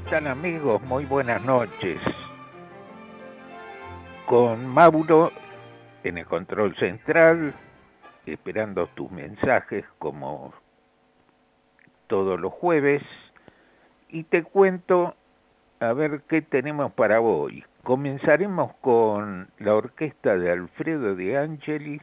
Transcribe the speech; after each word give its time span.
¿Qué 0.00 0.08
tal 0.08 0.28
amigos? 0.28 0.80
Muy 0.84 1.04
buenas 1.04 1.44
noches. 1.44 2.00
Con 4.24 4.66
Mauro 4.66 5.30
en 6.02 6.16
el 6.16 6.24
control 6.24 6.74
central, 6.76 7.52
esperando 8.24 8.86
tus 8.94 9.10
mensajes 9.10 9.84
como 9.98 10.54
todos 12.06 12.40
los 12.40 12.50
jueves, 12.50 13.02
y 14.08 14.24
te 14.24 14.42
cuento 14.42 15.14
a 15.80 15.92
ver 15.92 16.22
qué 16.30 16.40
tenemos 16.40 16.92
para 16.92 17.20
hoy. 17.20 17.62
Comenzaremos 17.82 18.72
con 18.76 19.50
la 19.58 19.74
orquesta 19.74 20.34
de 20.38 20.50
Alfredo 20.50 21.14
de 21.14 21.36
Ángelis, 21.36 22.02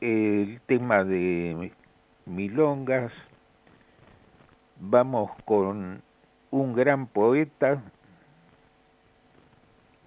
el 0.00 0.60
tema 0.66 1.02
de 1.02 1.72
Milongas, 2.26 3.12
vamos 4.80 5.30
con 5.44 6.02
un 6.50 6.74
gran 6.74 7.06
poeta 7.06 7.82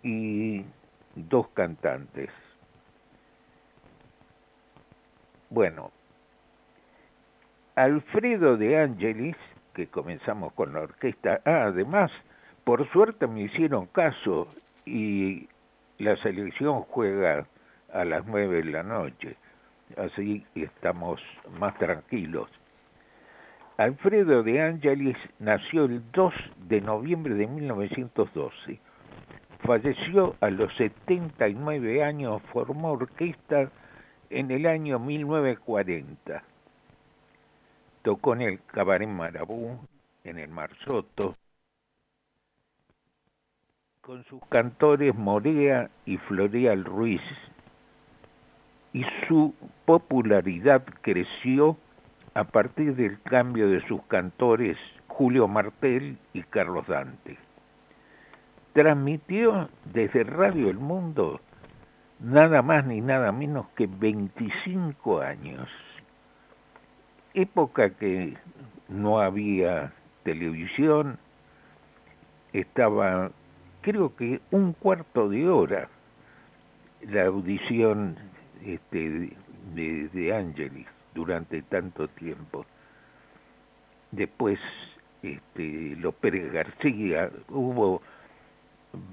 y 0.02 0.66
dos 1.16 1.48
cantantes. 1.50 2.30
Bueno, 5.50 5.92
Alfredo 7.76 8.58
de 8.58 8.82
Angelis, 8.82 9.38
que 9.74 9.88
comenzamos 9.88 10.54
con 10.54 10.74
la 10.74 10.82
orquesta, 10.82 11.42
ah, 11.46 11.66
además, 11.66 12.12
por 12.64 12.92
suerte 12.92 13.28
me 13.28 13.42
hicieron 13.42 13.86
caso 13.88 14.48
y 14.86 15.48
la 16.00 16.16
selección 16.18 16.82
juega 16.82 17.46
a 17.94 18.04
las 18.04 18.26
nueve 18.26 18.64
de 18.64 18.72
la 18.72 18.84
noche, 18.84 19.38
así 19.96 20.46
estamos 20.56 21.22
más 21.60 21.78
tranquilos. 21.78 22.50
Alfredo 23.84 24.44
de 24.44 24.62
Angelis 24.62 25.18
nació 25.40 25.84
el 25.84 26.10
2 26.14 26.34
de 26.70 26.80
noviembre 26.80 27.34
de 27.34 27.48
1912. 27.48 28.80
Falleció 29.66 30.38
a 30.40 30.50
los 30.50 30.74
79 30.78 32.02
años, 32.02 32.42
formó 32.54 32.94
orquesta 32.94 33.70
en 34.30 34.52
el 34.52 34.68
año 34.68 35.00
1940. 35.00 36.44
Tocó 38.04 38.34
en 38.36 38.42
el 38.44 38.62
Cabaret 38.68 39.10
Marabú, 39.10 39.78
en 40.24 40.40
el 40.40 40.48
Marsoto, 40.48 41.36
con 44.00 44.24
sus 44.24 44.42
cantores 44.46 45.14
Morea 45.14 45.90
y 46.06 46.16
Floreal 46.20 46.86
Ruiz, 46.86 47.22
y 48.94 49.04
su 49.28 49.54
popularidad 49.84 50.86
creció 51.02 51.76
a 52.34 52.44
partir 52.46 52.96
del 52.96 53.22
cambio 53.22 53.70
de 53.70 53.86
sus 53.88 54.02
cantores 54.04 54.78
Julio 55.08 55.48
Martel 55.48 56.18
y 56.34 56.42
Carlos 56.44 56.88
Dante. 56.88 57.38
Transmitió 58.74 59.70
desde 59.86 60.24
Radio 60.24 60.70
El 60.70 60.78
Mundo 60.78 61.40
nada 62.20 62.62
más 62.62 62.86
ni 62.86 63.02
nada 63.02 63.32
menos 63.32 63.68
que 63.76 63.86
25 63.86 65.22
años, 65.22 65.70
época 67.34 67.92
que 67.92 68.36
no 68.88 69.20
había 69.20 69.94
televisión, 70.24 71.20
estaba 72.54 73.32
creo 73.82 74.16
que 74.16 74.40
un 74.52 74.74
cuarto 74.74 75.30
de 75.30 75.50
hora 75.50 75.90
la 77.02 77.26
audición 77.26 78.16
este, 78.64 79.36
de, 79.76 80.08
de 80.14 80.34
durante 81.14 81.62
tanto 81.64 82.08
tiempo. 82.08 82.66
Después, 84.12 84.60
este, 85.22 85.96
López 85.98 86.52
García, 86.52 87.32
hubo 87.50 88.02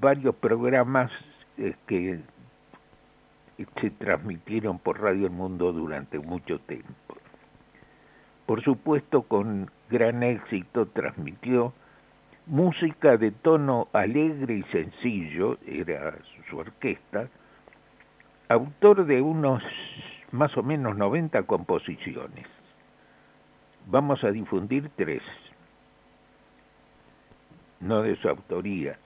varios 0.00 0.34
programas 0.37 1.11
eh, 1.56 1.75
que 1.87 2.21
se 3.81 3.91
transmitieron 3.91 4.78
por 4.78 5.00
Radio 5.00 5.27
El 5.27 5.33
Mundo 5.33 5.72
durante 5.72 6.19
mucho 6.19 6.59
tiempo. 6.61 7.16
Por 8.47 8.62
supuesto, 8.62 9.22
con 9.22 9.71
gran 9.88 10.22
éxito 10.22 10.87
transmitió 10.87 11.72
música 12.47 13.17
de 13.17 13.31
tono 13.31 13.88
alegre 13.93 14.55
y 14.55 14.62
sencillo, 14.65 15.56
era 15.67 16.19
su 16.49 16.59
orquesta, 16.59 17.28
autor 18.49 19.06
de 19.06 19.22
unos 19.22 19.62
más 20.33 20.57
o 20.57 20.63
menos 20.63 20.97
90 20.97 21.43
composiciones. 21.45 22.47
Vamos 23.87 24.23
a 24.25 24.31
difundir 24.31 24.91
tres, 24.97 25.23
no 27.81 28.03
de 28.03 28.17
su 28.17 28.29
autoría. 28.29 28.99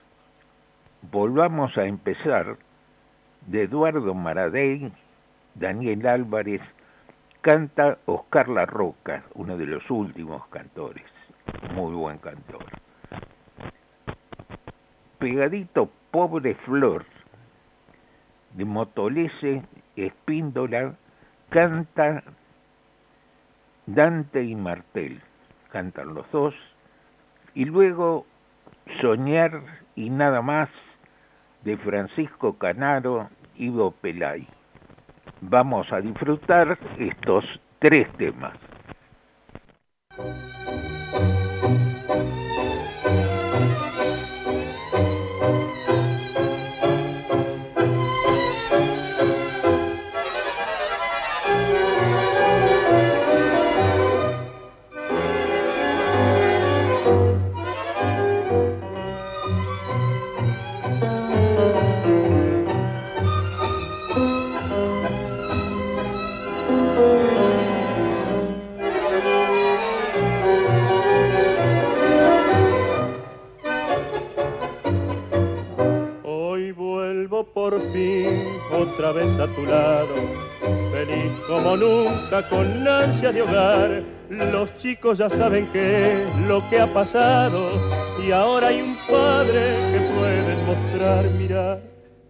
Volvamos 1.11 1.77
a 1.77 1.85
empezar 1.85 2.57
de 3.47 3.63
Eduardo 3.63 4.13
Maradei, 4.13 4.91
Daniel 5.55 6.05
Álvarez, 6.07 6.61
canta 7.41 7.99
Oscar 8.05 8.49
La 8.49 8.65
Roca, 8.65 9.23
uno 9.35 9.55
de 9.57 9.65
los 9.65 9.89
últimos 9.89 10.47
cantores, 10.47 11.05
muy 11.73 11.93
buen 11.93 12.17
cantor. 12.17 12.65
Pegadito 15.19 15.89
Pobre 16.11 16.55
Flor, 16.55 17.05
de 18.53 18.65
Motolese 18.65 19.63
Espíndola, 19.95 20.95
canta 21.55 22.21
Dante 23.85 24.43
y 24.43 24.55
Martel, 24.55 25.21
cantan 25.71 26.13
los 26.13 26.29
dos, 26.29 26.53
y 27.53 27.63
luego 27.63 28.25
Soñar 28.99 29.61
y 29.95 30.09
nada 30.09 30.41
más 30.41 30.67
de 31.63 31.77
Francisco 31.77 32.57
Canaro 32.57 33.29
y 33.55 33.67
Ivo 33.67 33.91
Pelay. 33.91 34.45
Vamos 35.39 35.89
a 35.93 36.01
disfrutar 36.01 36.77
estos 36.99 37.45
tres 37.79 38.11
temas. 38.17 38.57
Los 84.29 84.75
chicos 84.77 85.19
ya 85.19 85.29
saben 85.29 85.67
qué 85.71 86.13
es 86.13 86.47
lo 86.47 86.67
que 86.69 86.79
ha 86.79 86.87
pasado 86.87 87.69
y 88.25 88.31
ahora 88.31 88.69
hay 88.69 88.81
un 88.81 88.95
padre 89.07 89.75
que 89.91 89.99
puede 90.15 90.55
mostrar. 90.65 91.25
Mira, 91.37 91.79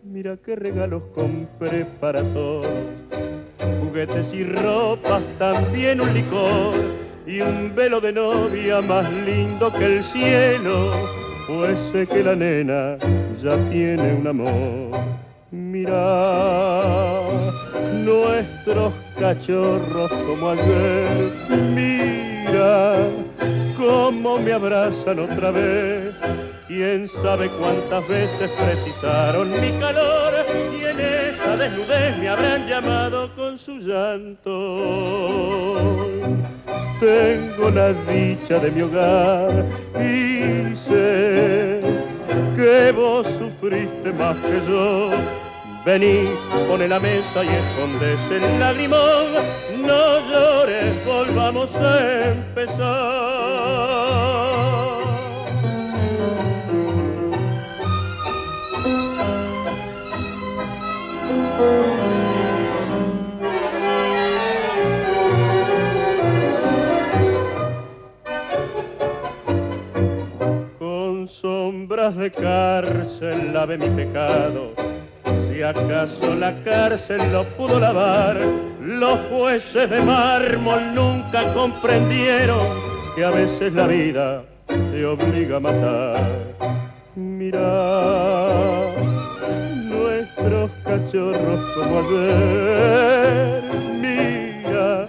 mira 0.03 0.38
qué 0.44 0.56
regalos 0.56 1.03
compré 1.13 1.85
para 2.00 2.21
todos. 2.33 2.67
Juguetes 3.81 4.33
y 4.33 4.44
ropas, 4.44 5.23
también 5.39 6.01
un 6.01 6.13
licor 6.13 6.75
y 7.25 7.39
un 7.39 7.73
velo 7.73 8.01
de 8.01 8.12
novia 8.12 8.81
más 8.81 9.12
lindo 9.25 9.71
que 9.71 9.97
el 9.97 10.03
cielo. 10.03 10.91
Pues 11.47 11.79
sé 11.91 12.07
que 12.07 12.23
la 12.23 12.35
nena 12.35 12.97
ya 13.41 13.56
tiene 13.69 14.13
un 14.13 14.27
amor. 14.27 15.00
Mira 15.51 17.21
nuestros 18.03 18.94
cachorros 19.19 20.12
como 20.12 20.50
ayer. 20.50 21.31
Mira 21.73 22.97
cómo 23.77 24.38
me 24.39 24.53
abrazan 24.53 25.19
otra 25.19 25.51
vez. 25.51 26.15
Quién 26.67 27.07
sabe 27.07 27.50
cuántas 27.59 28.07
veces 28.07 28.50
precisaron 28.51 29.51
mi 29.62 29.71
calor 29.79 30.33
y 30.73 30.83
en 30.83 31.00
esa 31.00 31.56
desnudez 31.57 32.17
me 32.17 32.29
habrán 32.29 32.67
llamado 32.67 33.33
con 33.35 33.57
su 33.57 33.77
llanto. 33.77 34.51
Tengo 37.00 37.69
la 37.69 37.94
dicha 38.12 38.59
de 38.59 38.71
mi 38.71 38.81
hogar 38.81 39.65
y 39.95 40.75
sé 40.75 41.81
que 42.56 42.91
vos 42.94 43.27
sufriste 43.27 44.12
más 44.13 44.35
que 44.38 44.59
yo 44.67 45.12
Vení, 45.85 46.27
pone 46.67 46.87
la 46.87 46.99
mesa 46.99 47.43
y 47.43 47.47
escondes 47.47 48.19
el 48.31 48.59
lagrimón. 48.59 49.35
No 49.85 50.19
llores, 50.31 51.05
volvamos 51.05 51.69
a 51.75 52.31
empezar. 52.31 53.35
Con 70.79 71.27
sombras 71.27 72.15
de 72.15 72.31
cárcel 72.31 73.53
lave 73.53 73.77
mi 73.77 73.89
pecado 73.89 74.84
si 75.55 75.63
acaso 75.63 76.35
la 76.35 76.53
cárcel 76.65 77.31
lo 77.31 77.45
pudo 77.55 77.79
lavar, 77.79 78.37
los 78.81 79.17
jueces 79.29 79.89
de 79.89 80.01
mármol 80.01 80.81
nunca 80.93 81.53
comprendieron 81.53 82.59
que 83.15 83.23
a 83.23 83.29
veces 83.29 83.71
la 83.71 83.87
vida 83.87 84.43
te 84.67 85.05
obliga 85.05 85.55
a 85.55 85.59
matar. 85.61 86.29
Mira 87.15 88.81
nuestros 89.87 90.71
cachorros 90.83 91.61
como 91.75 91.99
ayer, 91.99 93.63
mira 94.01 95.07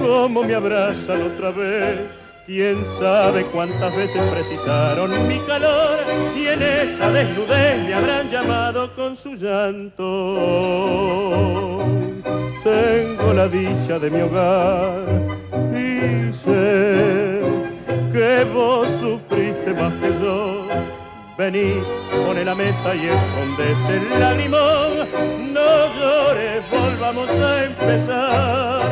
cómo 0.00 0.44
me 0.44 0.54
abrazan 0.54 1.20
otra 1.20 1.50
vez 1.50 2.21
Quién 2.44 2.84
sabe 2.98 3.44
cuántas 3.44 3.96
veces 3.96 4.20
precisaron 4.32 5.10
mi 5.28 5.38
calor 5.46 6.00
y 6.36 6.48
en 6.48 6.60
esa 6.60 7.12
desnudez 7.12 7.86
me 7.86 7.94
habrán 7.94 8.28
llamado 8.30 8.92
con 8.96 9.14
su 9.14 9.36
llanto. 9.36 10.02
Tengo 12.64 13.32
la 13.32 13.46
dicha 13.46 14.00
de 14.00 14.10
mi 14.10 14.22
hogar 14.22 15.04
y 15.70 16.32
sé 16.44 17.42
que 18.12 18.44
vos 18.52 18.88
sufriste 18.98 19.72
más 19.74 19.92
que 19.94 20.08
yo. 20.20 20.66
Vení, 21.38 21.74
pone 22.26 22.44
la 22.44 22.56
mesa 22.56 22.92
y 22.96 23.06
escondes 23.06 23.78
el 23.88 24.18
lagrimón. 24.18 25.06
No 25.52 25.86
llores, 25.96 26.64
volvamos 26.72 27.30
a 27.30 27.64
empezar 27.66 28.82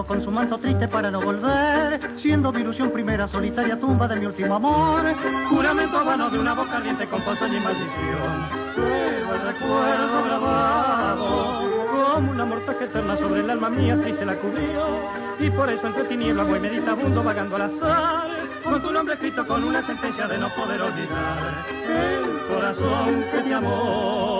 con 0.00 0.22
su 0.22 0.30
manto 0.30 0.56
triste 0.56 0.88
para 0.88 1.10
no 1.10 1.20
volver, 1.20 2.00
siendo 2.16 2.50
mi 2.50 2.62
ilusión 2.62 2.90
primera 2.90 3.28
solitaria 3.28 3.78
tumba 3.78 4.08
de 4.08 4.16
mi 4.16 4.24
último 4.24 4.54
amor. 4.54 5.02
Juramento 5.50 6.02
vano 6.02 6.30
de 6.30 6.38
una 6.38 6.54
voz 6.54 6.66
caliente 6.68 7.06
con 7.06 7.20
ponzoña 7.20 7.58
y 7.58 7.60
maldición, 7.60 8.48
pero 8.74 9.34
el 9.34 9.42
recuerdo 9.42 10.24
grabado 10.24 11.62
como 12.14 12.30
una 12.30 12.44
mortaja 12.46 12.84
eterna 12.84 13.16
sobre 13.18 13.40
el 13.40 13.50
alma 13.50 13.68
mía 13.68 14.00
triste 14.00 14.24
la 14.24 14.36
cubrió 14.36 14.86
y 15.38 15.50
por 15.50 15.68
eso 15.68 15.86
entre 15.86 16.04
tinieblas 16.04 16.48
voy 16.48 16.60
meditabundo 16.60 17.22
vagando 17.22 17.56
al 17.56 17.62
azar 17.62 18.28
con 18.64 18.80
tu 18.80 18.92
nombre 18.92 19.14
escrito 19.14 19.46
con 19.46 19.62
una 19.62 19.82
sentencia 19.82 20.26
de 20.26 20.38
no 20.38 20.48
poder 20.54 20.80
olvidar 20.80 21.66
el 21.86 22.54
corazón 22.54 23.24
que 23.30 23.38
te 23.42 23.54
amó. 23.54 24.31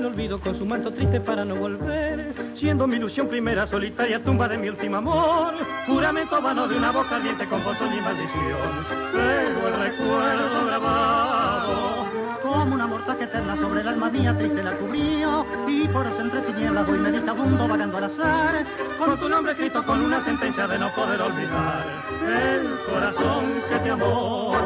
El 0.00 0.06
olvido 0.06 0.40
con 0.40 0.56
su 0.56 0.64
manto 0.64 0.90
triste 0.90 1.20
para 1.20 1.44
no 1.44 1.56
volver, 1.56 2.32
siendo 2.54 2.86
mi 2.86 2.96
ilusión 2.96 3.28
primera 3.28 3.66
solitaria 3.66 4.22
tumba 4.24 4.48
de 4.48 4.56
mi 4.56 4.70
último 4.70 4.96
amor, 4.96 5.52
juramento 5.86 6.40
vano 6.40 6.66
de 6.66 6.76
una 6.78 6.90
boca 6.90 7.16
ardiente 7.16 7.44
con 7.46 7.62
bolsón 7.62 7.92
y 7.92 8.00
maldición, 8.00 8.86
pero 9.12 9.68
el 9.68 9.78
recuerdo 9.78 10.66
grabado 10.66 12.06
como 12.42 12.74
una 12.74 12.86
mortaja 12.86 13.24
eterna 13.24 13.54
sobre 13.58 13.82
el 13.82 13.88
alma 13.88 14.10
mía 14.10 14.36
triste 14.36 14.62
la 14.62 14.72
cubrió 14.78 15.44
y 15.68 15.86
por 15.88 16.06
eso 16.06 16.22
entre 16.22 16.40
tinieblas 16.40 16.86
voy 16.86 16.98
meditabundo 16.98 17.68
vagando 17.68 17.98
al 17.98 18.04
azar 18.04 18.66
con 18.98 19.20
tu 19.20 19.28
nombre 19.28 19.52
escrito 19.52 19.84
con 19.84 20.00
una 20.00 20.24
sentencia 20.24 20.66
de 20.66 20.78
no 20.78 20.94
poder 20.94 21.20
olvidar 21.20 21.84
el 22.26 22.78
corazón 22.90 23.44
que 23.68 23.78
te 23.80 23.90
amó. 23.90 24.56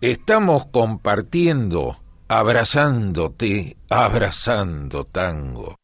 Estamos 0.00 0.66
compartiendo 0.66 2.01
abrazándote, 2.38 3.76
abrazando 3.90 5.04
tango. 5.04 5.76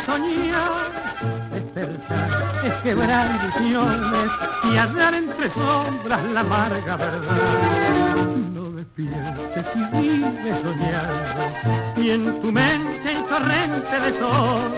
Soñar, 0.00 0.92
despertar 1.52 2.40
es 2.64 2.74
quebrar 2.82 3.26
ilusiones 3.36 4.30
y 4.64 4.76
hallar 4.76 5.14
entre 5.14 5.50
sombras 5.50 6.24
la 6.32 6.40
amarga 6.40 6.96
verdad. 6.96 8.16
No 8.54 8.70
despiertes 8.70 9.66
y 9.74 9.78
vive 9.96 10.52
soñando 10.62 11.42
y 11.96 12.10
en 12.10 12.40
tu 12.40 12.52
mente 12.52 13.08
hay 13.08 13.22
torrente 13.28 14.00
de 14.00 14.18
sol. 14.18 14.72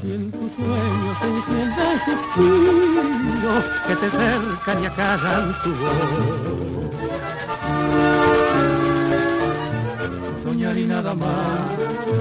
Si 0.00 0.12
en 0.12 0.30
tus 0.30 0.52
sueños 0.52 1.18
se 1.20 1.26
enciende 1.26 1.84
que 3.86 3.96
te 3.96 4.10
cercan 4.10 4.82
y 4.82 4.86
acallan 4.86 5.54
tu 5.62 5.70
voz. 5.74 6.84
Soñar 10.44 10.76
y 10.76 10.84
nada 10.86 11.14
más, 11.14 11.70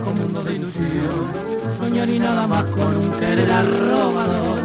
con 0.03 0.15
mundo 0.17 0.22
de 0.43 0.55
ilusión. 0.55 1.25
Soñar 1.79 2.09
y 2.09 2.19
nada 2.19 2.47
más 2.47 2.63
con 2.65 2.95
un 2.95 3.11
querer 3.19 3.51
arrobador. 3.51 4.59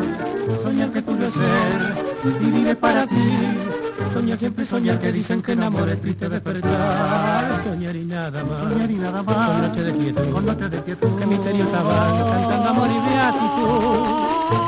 Soñar 0.62 0.90
que 0.90 1.02
tuyo 1.02 1.26
es 1.26 1.34
ser 1.34 2.42
y 2.42 2.50
vive 2.50 2.74
para 2.74 3.06
ti. 3.06 3.16
Soñar 4.12 4.38
siempre 4.38 4.64
soñar 4.66 4.98
que 4.98 5.12
dicen 5.12 5.42
que 5.42 5.52
enamor 5.52 5.88
es 5.88 6.00
triste 6.00 6.28
despertar. 6.28 7.62
Soñar 7.64 7.96
y 7.96 8.04
nada 8.04 8.42
más. 8.44 8.72
Soñar 8.72 8.90
y 8.90 8.94
nada 8.94 9.22
más. 9.22 9.48
Con 9.48 9.62
noche 9.62 9.82
de 9.82 9.92
quietud. 9.92 10.30
Con 10.32 10.46
noche 10.46 10.68
de 10.68 10.82
quietud. 10.82 11.18
Que 11.18 11.26
misteriosa 11.26 11.82
van 11.82 12.24
cantando 12.30 12.68
amor 12.70 12.88
y 12.88 13.10
beatitud. 13.10 13.98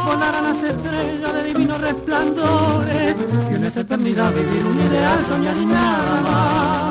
Volar 0.06 0.42
las 0.42 0.62
estrellas 0.62 1.34
de 1.34 1.44
divinos 1.44 1.80
resplandores. 1.80 3.16
Y 3.50 3.54
en 3.54 3.64
esa 3.64 3.80
eternidad 3.80 4.32
vivir 4.32 4.64
un 4.64 4.78
ideal. 4.86 5.18
Soñar 5.28 5.56
y 5.56 5.66
nada 5.66 6.20
más. 6.20 6.89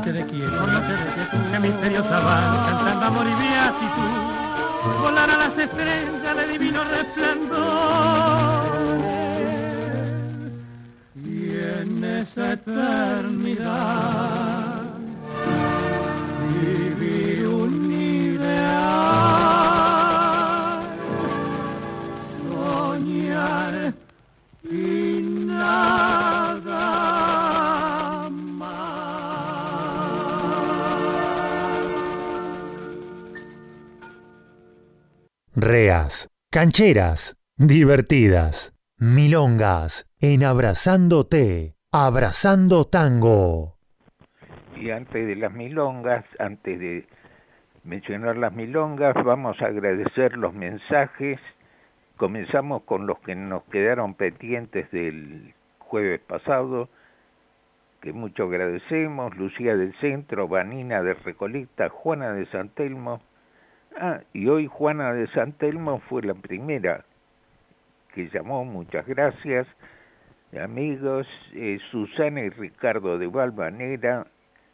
Noche 0.00 0.12
de 0.12 0.20
noche 0.20 0.94
de 0.96 1.50
que 1.50 1.60
misteriosa 1.60 2.20
van 2.20 2.56
cantando 2.66 3.06
amor 3.06 3.26
y 3.26 3.34
beatitud, 3.42 4.14
volar 5.02 5.30
a 5.30 5.36
las 5.36 5.58
estrellas 5.58 6.36
de 6.36 6.46
divino 6.52 6.80
resplandor. 6.84 7.58
Y 11.16 11.50
en 11.80 12.04
esa 12.04 12.52
eternidad 12.52 13.90
reas, 35.60 36.30
cancheras, 36.50 37.36
divertidas, 37.56 38.72
milongas, 38.98 40.06
en 40.20 40.44
Abrazándote, 40.44 41.74
Abrazando 41.92 42.86
Tango. 42.86 43.76
Y 44.76 44.90
antes 44.90 45.26
de 45.26 45.36
las 45.36 45.52
milongas, 45.52 46.24
antes 46.38 46.80
de 46.80 47.06
mencionar 47.84 48.36
las 48.36 48.54
milongas, 48.54 49.14
vamos 49.22 49.60
a 49.60 49.66
agradecer 49.66 50.36
los 50.36 50.54
mensajes. 50.54 51.38
Comenzamos 52.16 52.82
con 52.84 53.06
los 53.06 53.18
que 53.20 53.34
nos 53.34 53.62
quedaron 53.64 54.14
pendientes 54.14 54.90
del 54.90 55.54
jueves 55.78 56.20
pasado, 56.20 56.88
que 58.00 58.14
mucho 58.14 58.44
agradecemos, 58.44 59.36
Lucía 59.36 59.76
del 59.76 59.94
Centro, 60.00 60.48
Vanina 60.48 61.02
de 61.02 61.14
Recoleta, 61.14 61.90
Juana 61.90 62.32
de 62.32 62.46
San 62.46 62.70
Telmo, 62.70 63.20
Ah, 63.98 64.20
y 64.32 64.46
hoy 64.48 64.66
Juana 64.66 65.12
de 65.12 65.26
San 65.28 65.52
Telmo 65.52 66.00
fue 66.08 66.22
la 66.22 66.34
primera 66.34 67.04
que 68.14 68.28
llamó, 68.28 68.64
muchas 68.64 69.06
gracias. 69.06 69.66
Amigos, 70.60 71.26
eh, 71.54 71.78
Susana 71.90 72.40
y 72.40 72.50
Ricardo 72.50 73.18
de 73.18 73.26
Valvanera, 73.26 74.26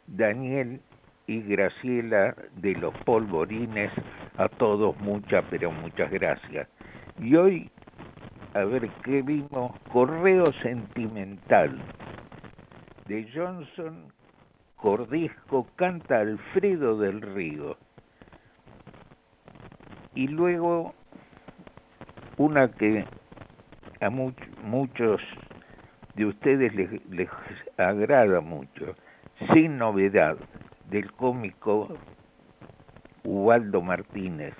Daniel 0.07 0.81
y 1.27 1.41
Graciela 1.41 2.35
de 2.55 2.73
los 2.73 2.95
Polvorines, 2.99 3.91
a 4.37 4.49
todos 4.49 4.97
muchas, 4.99 5.43
pero 5.49 5.71
muchas 5.71 6.09
gracias. 6.09 6.67
Y 7.19 7.35
hoy, 7.35 7.69
a 8.53 8.63
ver 8.63 8.89
qué 9.03 9.21
vimos, 9.21 9.77
Correo 9.91 10.45
Sentimental 10.63 11.77
de 13.07 13.29
Johnson 13.33 14.11
Cordisco 14.77 15.67
canta 15.75 16.19
Alfredo 16.19 16.97
del 16.97 17.21
Río 17.21 17.77
y 20.17 20.27
luego 20.27 20.95
una 22.37 22.71
que 22.71 23.05
a 24.01 24.09
muchos 24.09 25.21
de 26.15 26.25
ustedes 26.25 26.73
les, 26.73 27.29
agrada 27.77 28.41
mucho, 28.41 28.95
sin 29.53 29.77
novedad, 29.77 30.35
del 30.89 31.11
cómico 31.11 31.95
Ubaldo 33.23 33.79
Martínez. 33.81 34.55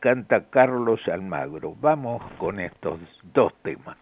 Canta 0.00 0.48
Carlos 0.48 1.00
Almagro. 1.06 1.74
Vamos 1.82 2.22
con 2.38 2.60
estos 2.60 2.98
dos 3.34 3.52
temas. 3.62 3.98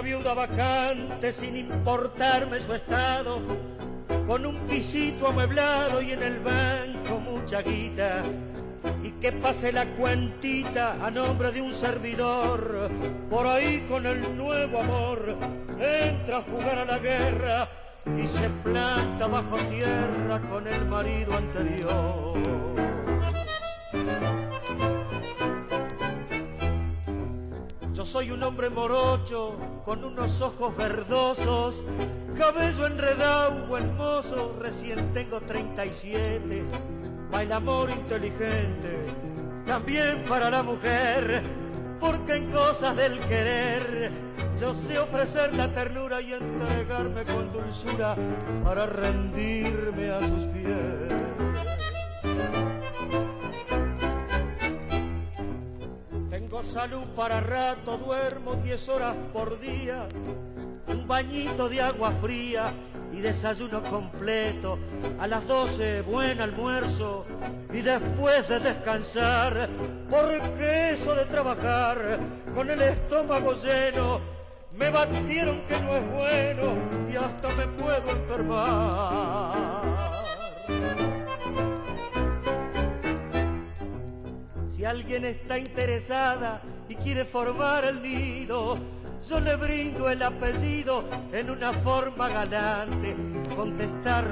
Viuda 0.00 0.34
vacante 0.34 1.32
sin 1.32 1.56
importarme 1.56 2.60
su 2.60 2.72
estado, 2.74 3.40
con 4.26 4.46
un 4.46 4.56
pisito 4.68 5.28
amueblado 5.28 6.02
y 6.02 6.12
en 6.12 6.22
el 6.22 6.40
banco 6.40 7.18
mucha 7.18 7.62
guita, 7.62 8.22
y 9.02 9.10
que 9.12 9.32
pase 9.32 9.72
la 9.72 9.86
cuentita 9.96 11.04
a 11.04 11.10
nombre 11.10 11.50
de 11.50 11.62
un 11.62 11.72
servidor, 11.72 12.90
por 13.28 13.46
ahí 13.46 13.86
con 13.88 14.06
el 14.06 14.36
nuevo 14.36 14.80
amor, 14.80 15.36
entra 15.78 16.38
a 16.38 16.42
jugar 16.42 16.78
a 16.78 16.84
la 16.84 16.98
guerra 16.98 17.68
y 18.16 18.26
se 18.26 18.48
planta 18.62 19.26
bajo 19.26 19.56
tierra 19.70 20.40
con 20.48 20.66
el 20.66 20.84
marido 20.86 21.36
anterior. 21.36 22.38
Soy 28.08 28.30
un 28.30 28.42
hombre 28.42 28.70
morocho 28.70 29.54
con 29.84 30.02
unos 30.02 30.40
ojos 30.40 30.74
verdosos, 30.78 31.84
cabello 32.38 32.86
enredado, 32.86 33.76
hermoso, 33.76 34.56
recién 34.58 35.12
tengo 35.12 35.38
37. 35.42 36.64
Baila 37.30 37.56
amor 37.56 37.90
inteligente, 37.90 38.96
también 39.66 40.24
para 40.26 40.48
la 40.48 40.62
mujer, 40.62 41.42
porque 42.00 42.36
en 42.36 42.50
cosas 42.50 42.96
del 42.96 43.18
querer 43.20 44.10
yo 44.58 44.72
sé 44.72 44.98
ofrecer 44.98 45.54
la 45.54 45.70
ternura 45.70 46.22
y 46.22 46.32
entregarme 46.32 47.24
con 47.24 47.52
dulzura 47.52 48.16
para 48.64 48.86
rendirme 48.86 50.10
a 50.10 50.20
sus 50.20 50.46
pies. 50.46 51.18
Salud 56.68 57.04
para 57.16 57.40
rato, 57.40 57.96
duermo 57.96 58.52
diez 58.62 58.88
horas 58.90 59.16
por 59.32 59.58
día, 59.58 60.06
un 60.86 61.08
bañito 61.08 61.66
de 61.68 61.80
agua 61.80 62.12
fría 62.20 62.70
y 63.10 63.20
desayuno 63.20 63.82
completo, 63.84 64.78
a 65.18 65.26
las 65.26 65.48
doce 65.48 66.02
buen 66.02 66.42
almuerzo 66.42 67.24
y 67.72 67.80
después 67.80 68.46
de 68.48 68.60
descansar, 68.60 69.70
porque 70.10 70.90
eso 70.90 71.14
de 71.14 71.24
trabajar 71.24 72.20
con 72.54 72.68
el 72.68 72.82
estómago 72.82 73.54
lleno, 73.54 74.20
me 74.72 74.90
batieron 74.90 75.62
que 75.66 75.80
no 75.80 75.96
es 75.96 76.12
bueno 76.12 76.74
y 77.10 77.16
hasta 77.16 77.48
me 77.54 77.66
puedo 77.66 78.10
enfermar. 78.10 79.88
Si 84.78 84.84
alguien 84.84 85.24
está 85.24 85.58
interesada 85.58 86.62
y 86.88 86.94
quiere 86.94 87.24
formar 87.24 87.84
el 87.84 88.00
nido, 88.00 88.78
yo 89.28 89.40
le 89.40 89.56
brindo 89.56 90.08
el 90.08 90.22
apellido 90.22 91.02
en 91.32 91.50
una 91.50 91.72
forma 91.72 92.28
galante. 92.28 93.16
Contestar 93.56 94.24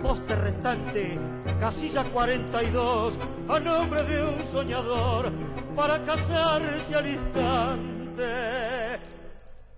poste 0.00 0.36
restante, 0.36 1.18
casilla 1.58 2.04
42, 2.04 3.18
a 3.48 3.58
nombre 3.58 4.04
de 4.04 4.22
un 4.22 4.44
soñador, 4.44 5.32
para 5.74 5.98
casarse 6.04 6.94
al 6.94 7.08
instante 7.08 9.00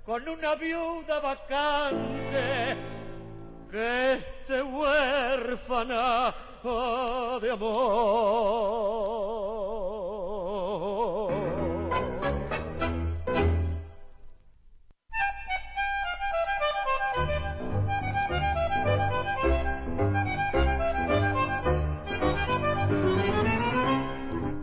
con 0.05 0.29
una 0.29 0.55
viuda 0.55 1.19
vacante 1.19 2.77
que 3.71 4.13
esté 4.13 4.63
huérfana 4.63 6.35
de 7.41 7.51
amor. 7.51 9.15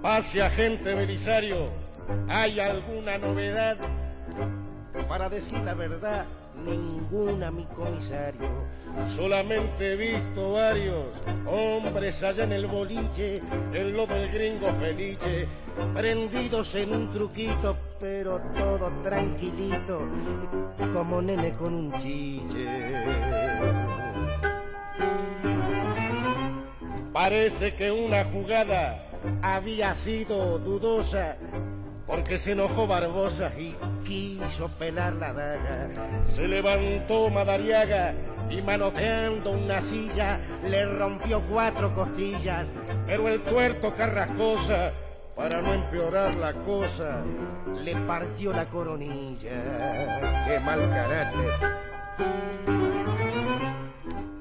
Hacia 0.03 0.49
gente 0.49 0.93
Belisario, 0.93 1.69
¿hay 2.27 2.59
alguna 2.59 3.17
novedad? 3.17 3.77
Para 5.07 5.29
decir 5.29 5.59
la 5.59 5.73
verdad, 5.73 6.25
ninguna, 6.65 7.51
mi 7.51 7.63
comisario. 7.67 8.49
Solamente 9.07 9.93
he 9.93 9.95
visto 9.95 10.53
varios 10.53 11.21
hombres 11.45 12.21
allá 12.23 12.43
en 12.43 12.51
el 12.51 12.67
boliche, 12.67 13.41
en 13.73 13.95
lo 13.95 14.05
del 14.05 14.29
gringo 14.31 14.67
felice, 14.73 15.47
prendidos 15.93 16.75
en 16.75 16.93
un 16.93 17.11
truquito, 17.11 17.77
pero 17.99 18.41
todo 18.55 18.91
tranquilito, 19.03 20.01
como 20.93 21.21
nene 21.21 21.53
con 21.55 21.73
un 21.73 21.91
chiche. 21.93 22.65
Parece 27.13 27.75
que 27.75 27.91
una 27.91 28.23
jugada 28.25 29.07
había 29.41 29.93
sido 29.95 30.59
dudosa 30.59 31.37
porque 32.07 32.37
se 32.37 32.51
enojó 32.51 32.87
Barbosa 32.87 33.53
y 33.57 33.75
quiso 34.05 34.67
pelar 34.77 35.13
la 35.13 35.31
daga. 35.31 35.87
Se 36.25 36.47
levantó 36.47 37.29
Madariaga 37.29 38.13
y 38.49 38.61
manoteando 38.61 39.51
una 39.51 39.81
silla 39.81 40.39
le 40.67 40.85
rompió 40.85 41.41
cuatro 41.49 41.93
costillas, 41.93 42.71
pero 43.07 43.29
el 43.29 43.41
tuerto 43.41 43.95
Carrascosa, 43.95 44.91
para 45.35 45.61
no 45.61 45.73
empeorar 45.73 46.35
la 46.35 46.53
cosa, 46.53 47.23
le 47.83 47.95
partió 47.95 48.51
la 48.51 48.67
coronilla. 48.67 50.45
Qué 50.47 50.59
mal 50.59 50.79
carácter. 50.89 51.81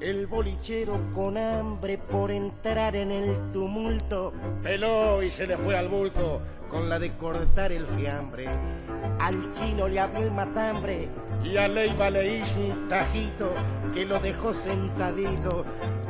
El 0.00 0.26
bolichero 0.26 0.98
con 1.14 1.36
hambre 1.36 1.98
por 1.98 2.30
entrar 2.30 2.96
en 2.96 3.10
el 3.10 3.52
tumulto. 3.52 4.32
Peló 4.62 5.22
y 5.22 5.30
se 5.30 5.46
le 5.46 5.56
fue 5.56 5.76
al 5.76 5.88
bulto. 5.88 6.40
Con 6.68 6.88
la 6.88 6.98
de 6.98 7.12
cortar 7.16 7.72
el 7.72 7.86
fiambre. 7.86 8.48
Al 9.18 9.52
chino 9.52 9.88
le 9.88 10.00
abrió 10.00 10.24
el 10.24 10.30
matambre. 10.30 11.08
Y 11.44 11.56
a 11.56 11.68
Leiva 11.68 12.10
le 12.10 12.38
hizo 12.38 12.60
un 12.60 12.88
tajito 12.88 13.52
que 13.92 14.06
lo 14.06 14.18
dejó 14.20 14.54
sentadito 14.54 15.64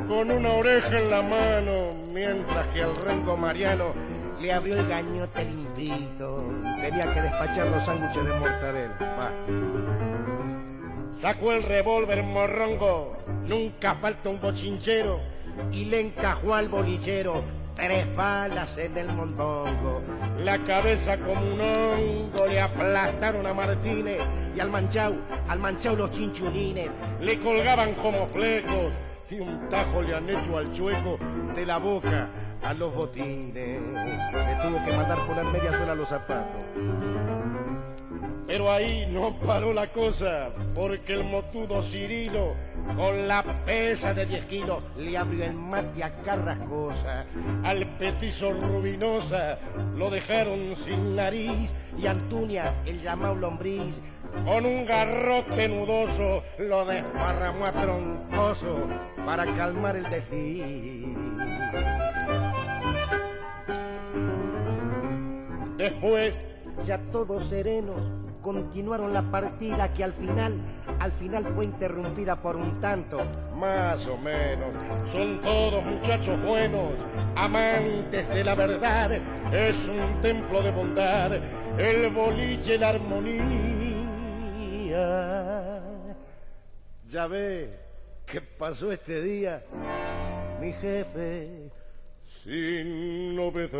con 0.07 0.29
una 0.29 0.49
oreja 0.49 0.99
en 0.99 1.09
la 1.09 1.21
mano, 1.21 1.93
mientras 2.13 2.67
que 2.67 2.83
al 2.83 2.95
rengo 2.95 3.35
Mariano 3.37 3.93
le 4.41 4.51
abrió 4.51 4.77
el 4.77 4.87
gañote 4.87 5.45
limpito. 5.45 6.43
Tenía 6.81 7.13
que 7.13 7.21
despachar 7.21 7.67
los 7.67 7.83
sándwiches 7.83 8.25
de 8.25 8.39
mortadela. 8.39 9.31
Sacó 11.11 11.51
el 11.51 11.63
revólver 11.63 12.23
morrongo, 12.23 13.17
nunca 13.45 13.95
falta 13.95 14.29
un 14.29 14.39
bochinchero, 14.39 15.19
y 15.71 15.85
le 15.85 15.99
encajó 15.99 16.55
al 16.55 16.69
bolichero 16.69 17.43
tres 17.75 18.15
balas 18.15 18.77
en 18.77 18.97
el 18.97 19.07
mondongo. 19.13 20.01
La 20.43 20.57
cabeza 20.63 21.17
como 21.17 21.41
un 21.41 21.61
hongo 21.61 22.47
le 22.47 22.61
aplastaron 22.61 23.45
a 23.45 23.53
Martínez 23.53 24.21
y 24.55 24.59
al 24.59 24.71
manchau, 24.71 25.15
al 25.49 25.59
manchau 25.59 25.95
los 25.95 26.11
chinchulines. 26.11 26.89
Le 27.19 27.39
colgaban 27.39 27.93
como 27.95 28.25
flecos 28.27 28.99
y 29.31 29.39
un 29.39 29.69
tajo 29.69 30.01
le 30.01 30.15
han 30.15 30.29
hecho 30.29 30.57
al 30.57 30.71
chueco 30.73 31.17
de 31.55 31.65
la 31.65 31.77
boca 31.77 32.29
a 32.63 32.73
los 32.73 32.93
botines. 32.93 33.81
Le 33.81 34.55
tuvo 34.61 34.85
que 34.85 34.97
mandar 34.97 35.17
poner 35.25 35.45
media 35.45 35.73
suela 35.73 35.93
a 35.93 35.95
los 35.95 36.09
zapatos. 36.09 36.61
Pero 38.51 38.69
ahí 38.69 39.07
no 39.09 39.39
paró 39.39 39.71
la 39.71 39.87
cosa, 39.93 40.49
porque 40.75 41.13
el 41.13 41.23
motudo 41.23 41.81
Cirilo, 41.81 42.53
con 42.97 43.25
la 43.25 43.43
pesa 43.65 44.13
de 44.13 44.25
10 44.25 44.45
kilos, 44.45 44.83
le 44.97 45.17
abrió 45.17 45.45
el 45.45 45.53
mate 45.53 46.03
a 46.03 46.13
Carrascosa. 46.21 47.25
Al 47.63 47.87
petizo 47.97 48.51
Rubinosa 48.51 49.57
lo 49.95 50.09
dejaron 50.09 50.75
sin 50.75 51.15
nariz, 51.15 51.73
y 51.97 52.07
Antunia, 52.07 52.73
el 52.85 52.99
llamado 52.99 53.35
lombriz, 53.35 54.01
con 54.45 54.65
un 54.65 54.85
garrote 54.85 55.67
nudoso 55.67 56.43
lo 56.57 56.85
desparramó 56.85 57.65
a 57.65 57.71
troncoso 57.71 58.87
para 59.25 59.45
calmar 59.45 59.95
el 59.95 60.03
desliz. 60.09 61.15
Después, 65.77 66.41
ya 66.85 66.99
todos 67.11 67.45
serenos, 67.45 68.11
continuaron 68.41 69.13
la 69.13 69.23
partida 69.23 69.93
que 69.93 70.03
al 70.03 70.13
final, 70.13 70.53
al 70.99 71.11
final 71.11 71.45
fue 71.45 71.65
interrumpida 71.65 72.41
por 72.41 72.55
un 72.55 72.79
tanto. 72.79 73.19
Más 73.55 74.07
o 74.07 74.17
menos, 74.17 74.75
son 75.03 75.39
todos 75.41 75.83
muchachos 75.83 76.39
buenos, 76.43 77.05
amantes 77.35 78.29
de 78.29 78.43
la 78.43 78.55
verdad, 78.55 79.11
es 79.51 79.89
un 79.89 80.21
templo 80.21 80.61
de 80.61 80.71
bondad, 80.71 81.33
el 81.77 82.11
boliche, 82.11 82.77
la 82.77 82.89
armonía. 82.89 83.80
Ya 87.05 87.27
ve 87.27 87.69
qué 88.25 88.41
pasó 88.41 88.91
este 88.91 89.21
día, 89.21 89.63
mi 90.59 90.73
jefe, 90.73 91.71
sin 92.23 93.35
novedad. 93.37 93.71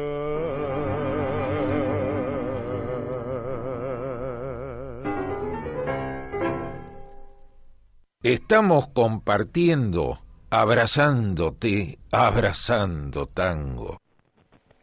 Estamos 8.23 8.87
compartiendo, 8.87 10.19
abrazándote, 10.49 11.97
abrazando 12.13 13.25
tango. 13.25 13.97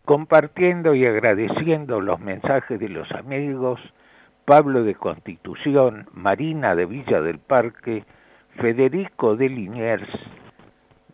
Compartiendo 0.05 0.95
y 0.95 1.07
agradeciendo 1.07 2.01
los 2.03 2.21
mensajes 2.21 2.79
de 2.81 2.89
los 2.91 3.11
amigos, 3.13 3.81
Pablo 4.49 4.83
de 4.83 4.95
Constitución, 4.95 6.07
Marina 6.15 6.75
de 6.75 6.87
Villa 6.87 7.21
del 7.21 7.39
Parque, 7.39 8.03
Federico 8.57 9.37
de 9.37 9.51
Liniers, 9.51 10.09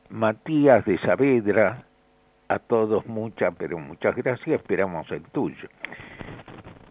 Matías 0.09 0.85
de 0.85 0.99
Saavedra, 0.99 1.83
a 2.47 2.61
todos 2.61 3.05
muchas, 3.07 3.53
pero 3.59 3.81
muchas 3.81 4.14
gracias, 4.14 4.61
esperamos 4.61 5.11
el 5.11 5.25
tuyo. 5.25 5.68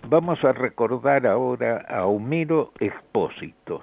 Vamos 0.10 0.44
a 0.44 0.52
recordar 0.52 1.26
ahora 1.28 1.86
a 1.88 2.08
Homero 2.08 2.74
Expósito 2.78 3.82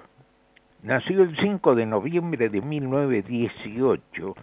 Nació 0.83 1.23
el 1.23 1.35
5 1.37 1.73
de 1.73 1.87
noviembre 1.87 2.47
de 2.49 2.61
1918, 2.61 4.35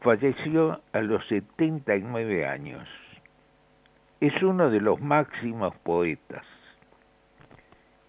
falleció 0.00 0.80
a 0.92 1.00
los 1.00 1.24
79 1.28 2.44
años. 2.44 2.88
Es 4.20 4.42
uno 4.42 4.68
de 4.68 4.80
los 4.80 5.00
máximos 5.00 5.76
poetas. 5.84 6.44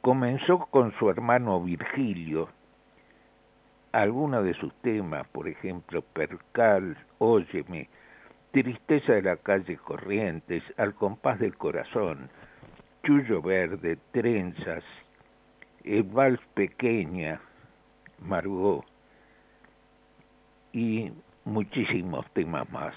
Comenzó 0.03 0.59
con 0.69 0.91
su 0.99 1.09
hermano 1.09 1.63
Virgilio. 1.63 2.49
Algunos 3.93 4.43
de 4.43 4.53
sus 4.55 4.73
temas, 4.81 5.25
por 5.29 5.47
ejemplo, 5.47 6.01
Percal, 6.01 6.97
Óyeme, 7.19 7.87
Tristeza 8.51 9.13
de 9.13 9.21
la 9.21 9.37
calle 9.37 9.77
Corrientes, 9.77 10.61
Al 10.75 10.93
compás 10.93 11.39
del 11.39 11.55
corazón, 11.55 12.29
Chullo 13.05 13.41
Verde, 13.41 13.97
Trenzas, 14.11 14.83
El 15.85 16.03
Vals 16.03 16.41
Pequeña, 16.53 17.39
Margot 18.19 18.83
y 20.73 21.13
muchísimos 21.45 22.29
temas 22.33 22.69
más. 22.71 22.93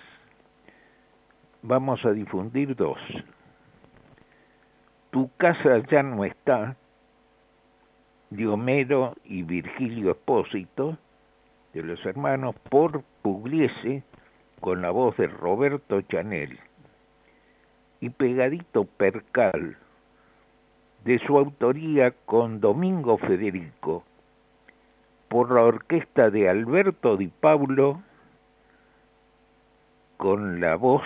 Vamos 1.62 2.05
a 2.05 2.11
difundir 2.11 2.75
dos. 2.75 2.99
Tu 5.12 5.31
casa 5.37 5.79
ya 5.88 6.03
no 6.03 6.25
está, 6.25 6.77
de 8.31 8.47
Homero 8.47 9.15
y 9.25 9.43
Virgilio 9.43 10.12
Espósito, 10.12 10.99
de 11.73 11.83
los 11.83 12.05
hermanos, 12.05 12.55
por 12.71 13.03
Pugliese, 13.23 14.03
con 14.61 14.83
la 14.83 14.91
voz 14.91 15.17
de 15.17 15.29
Roberto 15.29 16.01
Chanel, 16.03 16.59
y 18.01 18.11
pegadito 18.11 18.85
Percal, 18.85 19.77
de 21.05 21.19
su 21.21 21.39
autoría 21.39 22.12
con 22.25 22.61
Domingo 22.61 23.19
Federico, 23.19 24.05
por 25.29 25.53
la 25.53 25.62
orquesta 25.62 26.31
de 26.31 26.49
Alberto 26.49 27.17
Di 27.17 27.29
Paulo 27.29 28.03
con 30.17 30.61
la 30.61 30.77
voz 30.77 31.03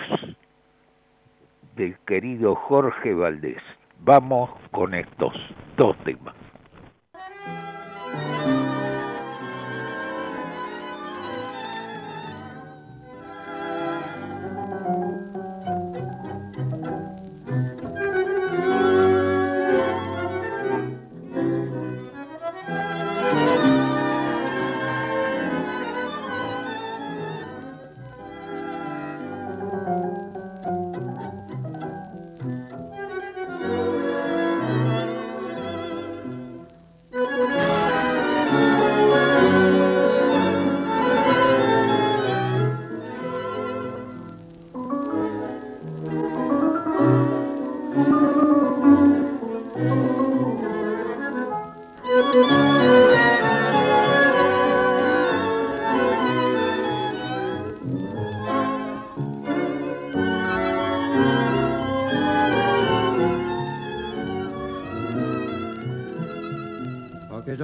del 1.75 1.97
querido 1.99 2.55
Jorge 2.55 3.13
Valdés. 3.13 3.61
Vamos 3.99 4.49
con 4.71 4.93
estos 4.93 5.33
dos 5.77 5.97
temas. 6.03 6.40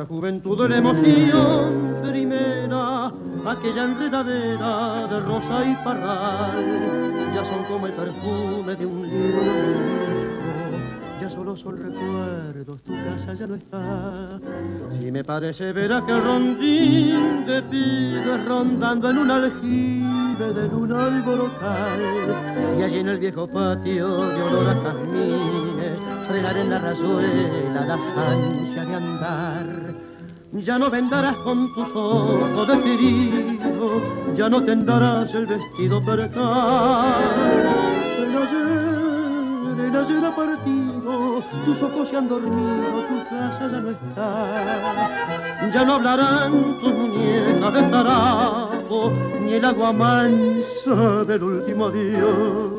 Juventud 0.07 0.67
la 0.67 0.77
emoción 0.77 2.01
primera, 2.01 3.11
aquella 3.45 3.83
enredadera 3.83 5.07
de 5.07 5.19
rosa 5.21 5.65
y 5.65 5.75
parral, 5.83 7.33
ya 7.35 7.43
son 7.43 7.63
como 7.65 7.87
el 7.87 7.93
perfume 7.93 8.75
de 8.75 8.85
un 8.85 9.01
libro 9.03 10.16
solo 11.29 11.55
son 11.55 11.77
recuerdos, 11.77 12.81
tu 12.83 12.93
casa 12.93 13.33
ya 13.33 13.47
no 13.47 13.55
está. 13.55 14.39
Si 14.99 15.11
me 15.11 15.23
parece 15.23 15.73
ver 15.73 15.93
aquel 15.93 16.23
rondín 16.23 17.45
de 17.45 17.61
pibes 17.63 18.45
rondando 18.45 19.09
en 19.09 19.17
un 19.17 19.31
aljibe 19.31 20.53
de 20.53 20.67
luna 20.69 21.05
alborocal, 21.05 21.99
y 22.77 22.83
allí 22.83 22.99
en 22.99 23.09
el 23.09 23.17
viejo 23.19 23.47
patio 23.47 24.07
de 24.07 24.41
olor 24.41 24.69
a 24.69 24.75
jazmines, 24.75 25.99
frenar 26.27 26.57
en 26.57 26.69
la 26.69 26.79
razuela 26.79 27.85
la 27.85 27.93
ansia 28.31 28.85
de 28.85 28.95
andar 28.95 29.87
ya 30.53 30.79
no 30.79 30.89
vendarás 30.89 31.35
con 31.37 31.73
tus 31.73 31.87
ojos 31.93 32.67
de 32.67 33.59
ya 34.35 34.49
no 34.49 34.63
tendrás 34.63 35.33
el 35.33 35.45
vestido 35.45 36.03
percal. 36.03 37.21
El 38.17 38.31
el 39.79 39.95
ayer 39.95 40.25
ha 40.25 40.35
partido, 40.35 41.43
tus 41.65 41.81
ojos 41.81 42.09
se 42.09 42.17
han 42.17 42.27
dormido, 42.27 43.03
tu 43.09 43.23
casa 43.29 43.67
ya 43.71 43.79
no 43.79 43.89
está. 43.91 45.69
Ya 45.73 45.85
no 45.85 45.93
hablarán 45.95 46.79
tus 46.79 46.93
muñecas 46.93 47.73
de 47.73 47.81
tarajo, 47.83 49.11
ni 49.41 49.53
el 49.53 49.65
agua 49.65 49.93
mansa 49.93 51.23
del 51.25 51.43
último 51.43 51.87
adiós. 51.87 52.71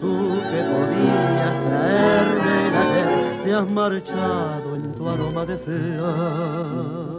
Tú 0.00 0.40
que 0.50 0.60
podías 0.72 1.54
traerme 1.66 2.68
el 2.68 2.74
ayer, 2.76 3.08
te 3.44 3.54
has 3.54 3.70
marchado 3.70 4.72
aroma 5.08 5.44
de 5.44 5.58
flor. 5.58 7.12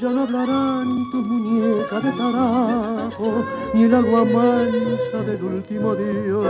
Ya 0.00 0.08
no 0.08 0.22
hablarán 0.22 1.10
tus 1.10 1.26
muñecas 1.26 2.02
de 2.02 2.12
tarajo, 2.12 3.44
ni 3.74 3.82
el 3.82 3.94
agua 3.94 4.24
mansa 4.24 5.18
del 5.26 5.44
último 5.44 5.94
Dios. 5.94 6.44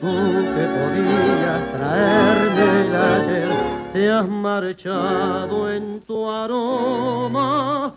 Tú 0.00 0.06
que 0.06 0.64
podías 0.76 1.72
traerme 1.72 2.86
el 2.86 2.94
ayer 2.94 3.48
te 3.92 4.08
has 4.08 4.28
marchado 4.28 5.72
en 5.72 6.00
tu 6.02 6.30
aroma 6.30 7.92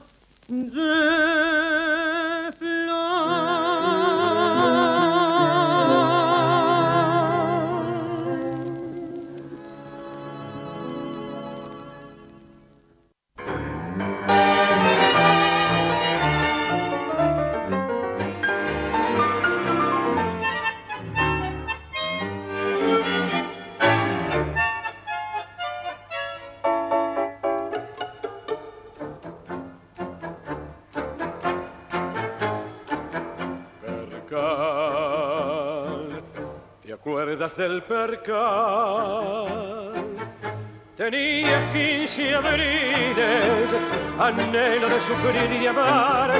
Tenía 40.96 41.74
quince 41.74 42.34
abriles, 42.34 43.70
anhelo 44.18 44.88
de 44.88 45.02
sufrir 45.02 45.52
y 45.62 45.68
amar, 45.68 46.32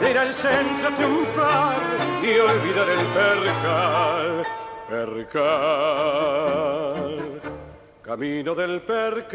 era 0.00 0.22
el 0.22 0.32
centro 0.32 0.90
triunfar 0.96 1.74
y 2.22 2.38
olvidar 2.38 2.88
el 2.90 3.04
percal. 3.06 4.46
Percal, 4.88 5.40
camino 8.02 8.54
del 8.54 8.80
percal. 8.82 9.32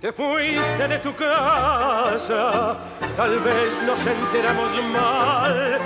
Te 0.00 0.12
fuiste 0.12 0.88
de 0.88 0.98
tu 0.98 1.14
casa, 1.14 2.78
tal 3.16 3.38
vez 3.40 3.82
nos 3.86 4.06
enteramos 4.06 4.82
mal 4.92 5.78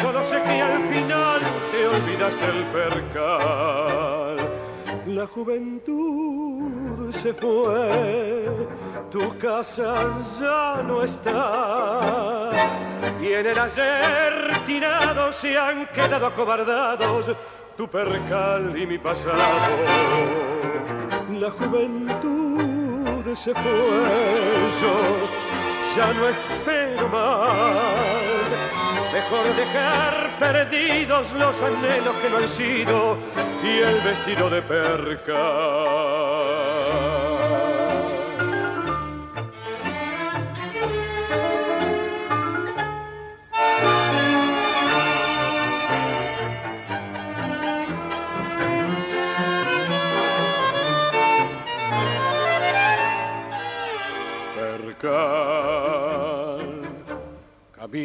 Solo 0.00 0.24
sé 0.24 0.42
que 0.42 0.62
al 0.62 0.88
final 0.88 1.29
olvidaste 1.90 2.46
el 2.46 2.64
percal. 2.66 4.36
La 5.06 5.26
juventud 5.26 7.12
se 7.12 7.32
fue, 7.34 8.48
tu 9.10 9.36
casa 9.38 9.94
ya 10.40 10.82
no 10.82 11.02
está. 11.02 12.50
Y 13.20 13.32
en 13.32 13.46
el 13.46 13.58
ayer 13.58 14.32
tirado 14.66 15.32
se 15.32 15.56
han 15.58 15.86
quedado 15.88 16.26
acobardados 16.26 17.30
tu 17.76 17.88
percal 17.88 18.76
y 18.76 18.86
mi 18.86 18.98
pasado. 18.98 19.38
La 21.38 21.50
juventud 21.50 23.34
se 23.34 23.52
fue, 23.54 24.02
yo 24.80 24.94
ya 25.96 26.12
no 26.12 26.28
espero 26.28 27.08
más 27.08 28.30
Mejor 29.12 29.56
dejar 29.56 30.29
perdidos 30.40 31.32
los 31.34 31.62
anhelos 31.62 32.16
que 32.16 32.30
no 32.30 32.38
han 32.38 32.48
sido 32.48 33.18
y 33.62 33.78
el 33.78 34.00
vestido 34.00 34.48
de 34.48 34.62
perca. 34.62 36.19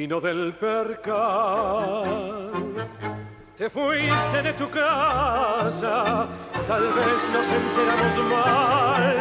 Vino 0.06 0.22
del 0.22 0.54
percal. 0.54 2.52
Te 3.58 3.68
fuiste 3.72 4.44
de 4.44 4.54
tu 4.54 4.70
casa, 4.70 6.28
tal 6.68 6.94
vez 6.94 7.22
nos 7.34 7.48
enteramos 7.50 8.18
mal. 8.32 9.16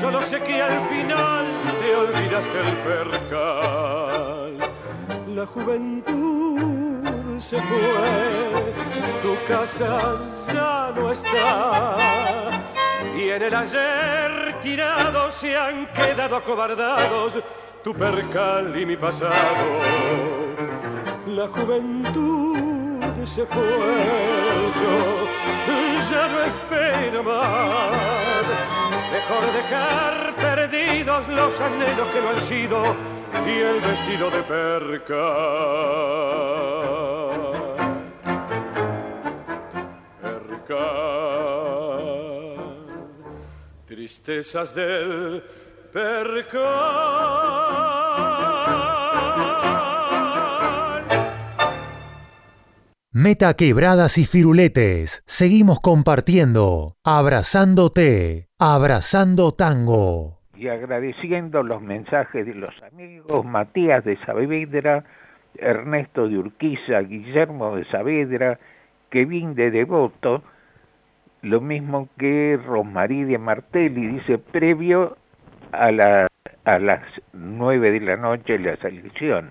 Solo 0.00 0.20
sé 0.22 0.42
que 0.42 0.60
al 0.60 0.88
final 0.88 1.46
te 1.80 1.94
olvidaste 1.94 2.58
el 2.66 2.76
percal. 2.90 4.58
la 5.36 5.46
juventud 5.46 7.38
se 7.38 7.60
fue, 7.60 8.74
tu 9.22 9.36
casa 9.46 10.18
ya 10.52 10.92
no 10.96 11.12
está. 11.12 11.96
Y 13.16 13.28
en 13.28 13.40
el 13.40 13.54
ayer 13.54 14.58
tirados 14.60 15.34
se 15.34 15.56
han 15.56 15.86
quedado 15.92 16.34
acobardados 16.34 17.38
tu 17.84 17.92
percal 17.92 18.74
y 18.80 18.86
mi 18.86 18.96
pasado. 18.96 19.34
La 21.26 21.46
juventud 21.48 22.56
se 23.26 23.44
fue, 23.44 23.62
yo 24.80 24.94
ya 26.10 26.28
no 26.28 26.40
espero 26.50 27.22
más. 27.22 28.44
Mejor 29.12 29.52
dejar 29.52 30.34
perdidos 30.36 31.28
los 31.28 31.60
anhelos 31.60 32.08
que 32.08 32.20
no 32.22 32.30
han 32.30 32.40
sido 32.40 32.82
y 33.46 33.60
el 33.60 33.80
vestido 33.80 34.30
de 34.30 34.42
perca. 34.42 35.26
Perca. 40.22 40.86
Tristezas 43.86 44.74
del 44.74 45.44
Meta 53.12 53.54
quebradas 53.54 54.18
y 54.18 54.24
firuletes. 54.24 55.22
Seguimos 55.24 55.78
compartiendo, 55.78 56.96
abrazándote, 57.04 58.48
abrazando 58.58 59.52
tango. 59.52 60.40
Y 60.56 60.66
agradeciendo 60.66 61.62
los 61.62 61.80
mensajes 61.80 62.44
de 62.44 62.54
los 62.54 62.74
amigos 62.82 63.44
Matías 63.44 64.04
de 64.04 64.16
Saavedra, 64.26 65.04
Ernesto 65.54 66.28
de 66.28 66.38
Urquiza, 66.38 67.02
Guillermo 67.02 67.76
de 67.76 67.84
Saavedra, 67.84 68.58
Kevin 69.10 69.54
de 69.54 69.70
Devoto, 69.70 70.42
lo 71.42 71.60
mismo 71.60 72.08
que 72.18 72.58
Rosmarí 72.66 73.22
de 73.22 73.38
Martelli, 73.38 74.08
dice 74.08 74.38
previo 74.38 75.18
a, 75.74 75.90
la, 75.92 76.26
a 76.64 76.78
las 76.78 77.02
nueve 77.32 77.90
de 77.90 78.00
la 78.00 78.16
noche 78.16 78.58
la 78.58 78.76
selección. 78.76 79.50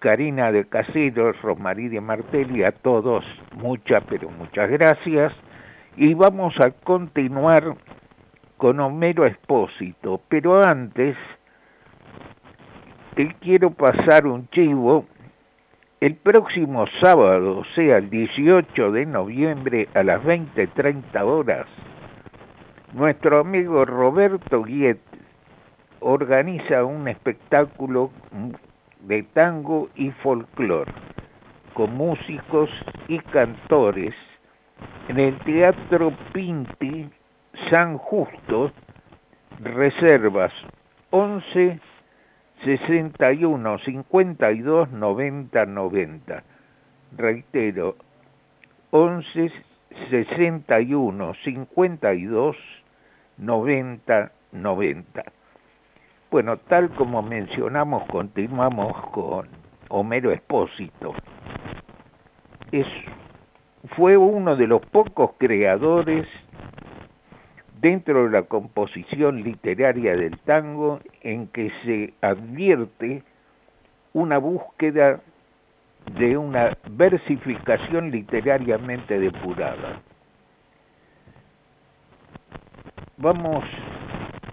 Karina 0.00 0.50
de 0.50 0.64
Caseros, 0.64 1.40
Rosmarí 1.42 1.88
de 1.88 2.00
Martelli, 2.00 2.64
a 2.64 2.72
todos 2.72 3.22
muchas, 3.52 4.02
pero 4.08 4.30
muchas 4.30 4.70
gracias. 4.70 5.32
Y 5.96 6.14
vamos 6.14 6.54
a 6.58 6.70
continuar 6.70 7.74
con 8.56 8.80
Homero 8.80 9.26
Espósito, 9.26 10.22
pero 10.28 10.62
antes 10.62 11.16
te 13.14 13.34
quiero 13.40 13.70
pasar 13.70 14.26
un 14.26 14.48
chivo. 14.48 15.04
El 16.00 16.16
próximo 16.16 16.86
sábado, 17.02 17.62
sea, 17.74 17.98
el 17.98 18.08
18 18.08 18.92
de 18.92 19.04
noviembre 19.04 19.88
a 19.92 20.02
las 20.02 20.22
20.30 20.22 21.22
horas, 21.22 21.66
nuestro 22.94 23.40
amigo 23.40 23.84
Roberto 23.84 24.62
Guiet 24.62 25.09
organiza 26.00 26.84
un 26.84 27.08
espectáculo 27.08 28.10
de 29.00 29.22
tango 29.22 29.88
y 29.94 30.10
folclore 30.22 30.92
con 31.74 31.94
músicos 31.94 32.70
y 33.08 33.18
cantores 33.18 34.14
en 35.08 35.18
el 35.18 35.38
Teatro 35.40 36.12
Pinti 36.32 37.08
San 37.70 37.98
Justo, 37.98 38.72
reservas 39.60 40.52
11 41.10 41.80
61 42.64 43.78
52 43.78 44.90
90 44.90 45.66
90. 45.66 46.42
Reitero, 47.16 47.96
11 48.90 49.52
61 50.10 51.34
52 51.44 52.56
90 53.38 54.32
90. 54.52 55.39
Bueno, 56.30 56.58
tal 56.58 56.90
como 56.90 57.22
mencionamos, 57.22 58.04
continuamos 58.06 58.92
con 59.08 59.48
Homero 59.88 60.30
Espósito. 60.30 61.12
Es, 62.70 62.86
fue 63.96 64.16
uno 64.16 64.54
de 64.54 64.68
los 64.68 64.80
pocos 64.86 65.32
creadores 65.38 66.28
dentro 67.80 68.26
de 68.26 68.30
la 68.30 68.42
composición 68.42 69.42
literaria 69.42 70.14
del 70.14 70.38
tango 70.42 71.00
en 71.22 71.48
que 71.48 71.72
se 71.82 72.14
advierte 72.24 73.24
una 74.12 74.38
búsqueda 74.38 75.20
de 76.16 76.36
una 76.36 76.78
versificación 76.90 78.12
literariamente 78.12 79.18
depurada. 79.18 80.00
Vamos 83.16 83.64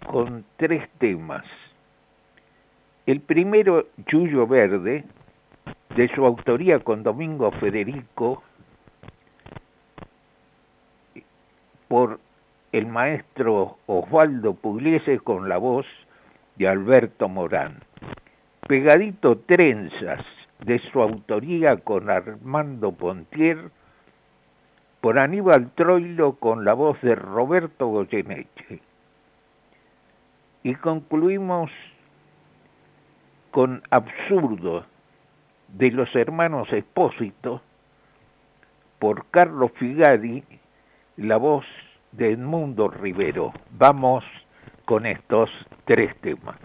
con 0.07 0.43
tres 0.57 0.89
temas. 0.97 1.45
El 3.07 3.21
primero, 3.21 3.85
Yuyo 4.11 4.45
Verde, 4.47 5.05
de 5.95 6.07
su 6.13 6.25
autoría 6.25 6.81
con 6.81 7.03
Domingo 7.03 7.51
Federico, 7.51 8.43
por 11.87 12.19
el 12.73 12.85
maestro 12.85 13.77
Osvaldo 13.85 14.55
Pugliese 14.55 15.19
con 15.19 15.47
la 15.47 15.57
voz 15.57 15.85
de 16.57 16.67
Alberto 16.67 17.29
Morán. 17.29 17.79
Pegadito 18.67 19.37
Trenzas, 19.37 20.25
de 20.65 20.79
su 20.91 21.01
autoría 21.01 21.77
con 21.77 22.09
Armando 22.09 22.91
Pontier, 22.91 23.71
por 24.99 25.21
Aníbal 25.21 25.71
Troilo 25.75 26.33
con 26.33 26.65
la 26.65 26.73
voz 26.73 27.01
de 27.01 27.15
Roberto 27.15 27.87
Goyeneche. 27.87 28.81
Y 30.63 30.75
concluimos 30.75 31.71
con 33.57 33.81
Absurdo 33.89 34.85
de 35.67 35.89
los 35.89 36.15
hermanos 36.15 36.71
Espósito 36.71 37.63
por 38.99 39.25
Carlos 39.31 39.71
Figari, 39.79 40.43
la 41.15 41.37
voz 41.37 41.65
de 42.11 42.33
Edmundo 42.33 42.87
Rivero. 42.87 43.53
Vamos 43.71 44.23
con 44.85 45.07
estos 45.07 45.49
tres 45.85 46.15
temas. 46.21 46.59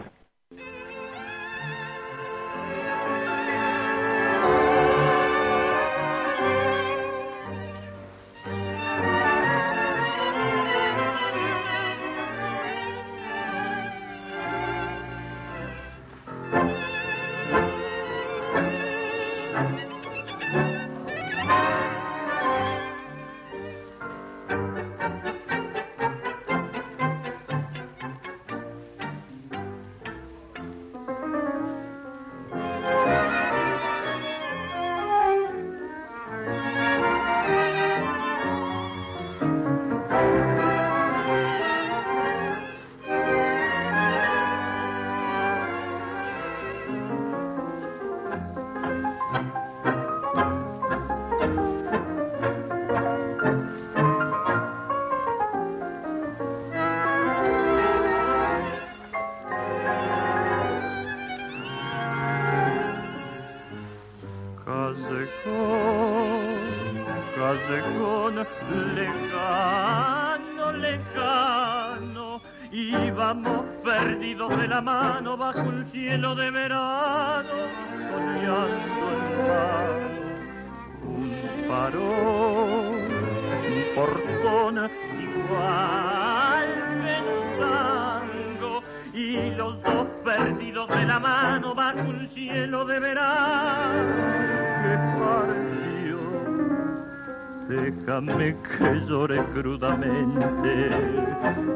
Déjame 97.73 98.55
que 98.61 99.01
llore 99.07 99.39
crudamente 99.51 100.73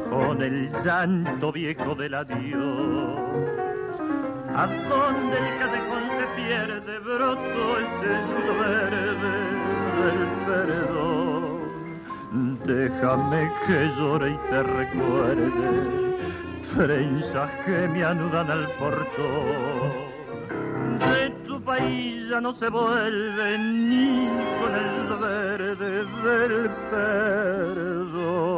con 0.08 0.40
el 0.40 0.70
santo 0.70 1.50
viejo 1.50 1.96
del 1.96 2.14
adiós. 2.14 3.18
A 4.54 4.66
donde 4.66 5.36
el 5.42 5.48
cadejón 5.58 6.04
se 6.16 6.26
pierde, 6.40 6.98
broto 7.00 7.78
ese 7.84 8.14
verde 8.62 9.36
del 9.98 10.22
perdón. 10.46 11.58
Déjame 12.64 13.52
que 13.66 13.78
llore 13.98 14.30
y 14.30 14.38
te 14.50 14.62
recuerde 14.62 15.68
trenzas 16.76 17.50
que 17.66 17.88
me 17.88 18.04
anudan 18.04 18.48
al 18.52 18.68
portón. 18.78 20.08
País 21.68 22.26
ya 22.30 22.40
no 22.40 22.54
se 22.54 22.70
vuelve 22.70 23.58
ni 23.58 24.26
con 24.58 24.72
el 24.74 25.16
verde 25.20 26.06
del 26.24 26.70
perdón. 26.90 28.48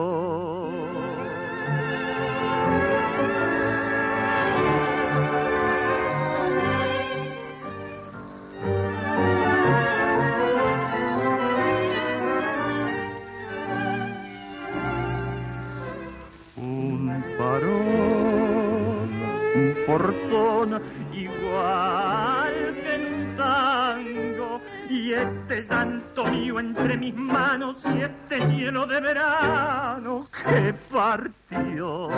portón 19.87 20.81
y 25.11 25.15
este 25.15 25.65
santo 25.65 26.25
mío 26.25 26.61
entre 26.61 26.97
mis 26.97 27.15
manos 27.17 27.85
y 27.85 28.03
este 28.03 28.39
de 28.87 29.01
verano 29.01 30.29
que 30.31 30.73
partió. 30.89 32.09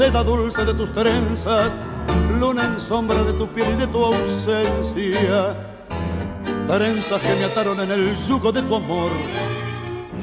Seda 0.00 0.24
dulce 0.24 0.64
de 0.64 0.72
tus 0.72 0.90
trenzas, 0.92 1.70
luna 2.40 2.64
en 2.64 2.80
sombra 2.80 3.22
de 3.22 3.34
tu 3.34 3.46
piel 3.48 3.74
y 3.74 3.80
de 3.80 3.86
tu 3.86 4.02
ausencia. 4.02 5.54
Trenzas 6.66 7.20
que 7.20 7.34
me 7.34 7.44
ataron 7.44 7.78
en 7.80 7.90
el 7.90 8.16
yugo 8.16 8.50
de 8.50 8.62
tu 8.62 8.76
amor, 8.76 9.10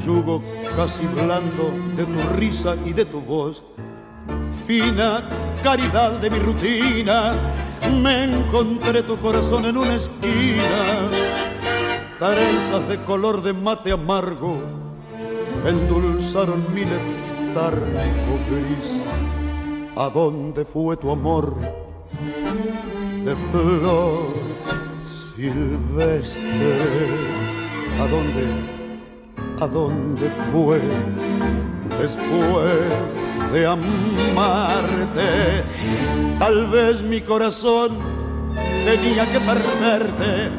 yugo 0.04 0.42
casi 0.76 1.06
blando 1.06 1.72
de 1.96 2.06
tu 2.06 2.20
risa 2.38 2.76
y 2.86 2.92
de 2.92 3.06
tu 3.06 3.22
voz. 3.22 3.62
Fina 4.66 5.30
caridad 5.62 6.14
de 6.14 6.32
mi 6.32 6.40
rutina, 6.40 7.36
me 8.02 8.24
encontré 8.24 9.04
tu 9.04 9.16
corazón 9.18 9.66
en 9.66 9.78
una 9.78 9.94
esquina. 9.94 11.08
Trenzas 12.18 12.88
de 12.90 12.98
color 13.06 13.44
de 13.44 13.54
mate 13.54 13.92
amargo, 13.92 14.58
endulzaron 15.64 16.66
mi 16.74 16.82
letargo 16.84 18.40
gris 18.50 19.27
¿A 20.00 20.10
dónde 20.10 20.64
fue 20.64 20.96
tu 20.96 21.10
amor 21.10 21.58
de 23.26 23.36
flor 23.50 24.32
silvestre? 25.36 26.44
¿A 28.00 28.06
dónde, 28.06 28.44
a 29.60 29.66
dónde 29.66 30.30
fue 30.52 30.80
después 32.00 32.78
de 33.52 33.66
amarte? 33.66 35.64
Tal 36.38 36.68
vez 36.68 37.02
mi 37.02 37.20
corazón 37.22 37.98
tenía 38.86 39.26
que 39.26 39.40
perderte 39.40 40.52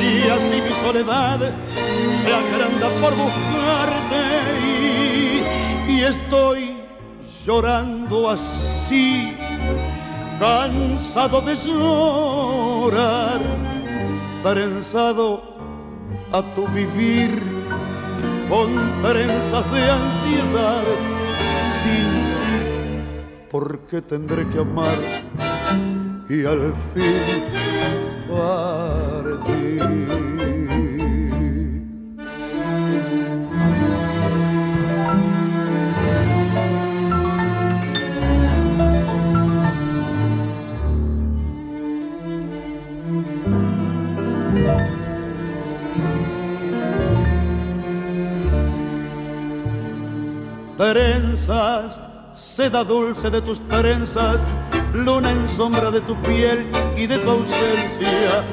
y 0.00 0.30
así 0.30 0.62
mi 0.62 0.72
soledad 0.72 1.40
se 1.40 2.32
agranda 2.32 2.88
por 3.00 3.12
buscarte 3.16 4.22
y, 5.88 5.94
y 5.94 6.04
estoy 6.04 6.84
llorando 7.44 8.30
así, 8.30 8.73
cansado 10.38 11.40
de 11.40 11.54
llorar, 11.56 13.40
trenzado 14.42 15.42
a 16.32 16.42
tu 16.54 16.66
vivir 16.68 17.30
con 18.48 18.68
trenzas 19.02 19.72
de 19.72 19.90
ansiedad. 19.90 20.84
Sí, 21.82 21.98
porque 23.50 24.02
tendré 24.02 24.48
que 24.50 24.58
amar 24.58 24.98
y 26.28 26.44
al 26.44 26.72
fin 26.92 27.44
partir. 28.28 29.53
Trenzas, 50.76 51.98
seda 52.32 52.84
dulce 52.84 53.30
de 53.30 53.40
tus 53.40 53.60
trenzas, 53.68 54.44
luna 54.92 55.30
en 55.30 55.48
sombra 55.48 55.90
de 55.90 56.00
tu 56.00 56.14
piel 56.22 56.66
y 56.96 57.06
de 57.06 57.18
tu 57.18 57.30
ausencia, 57.30 58.44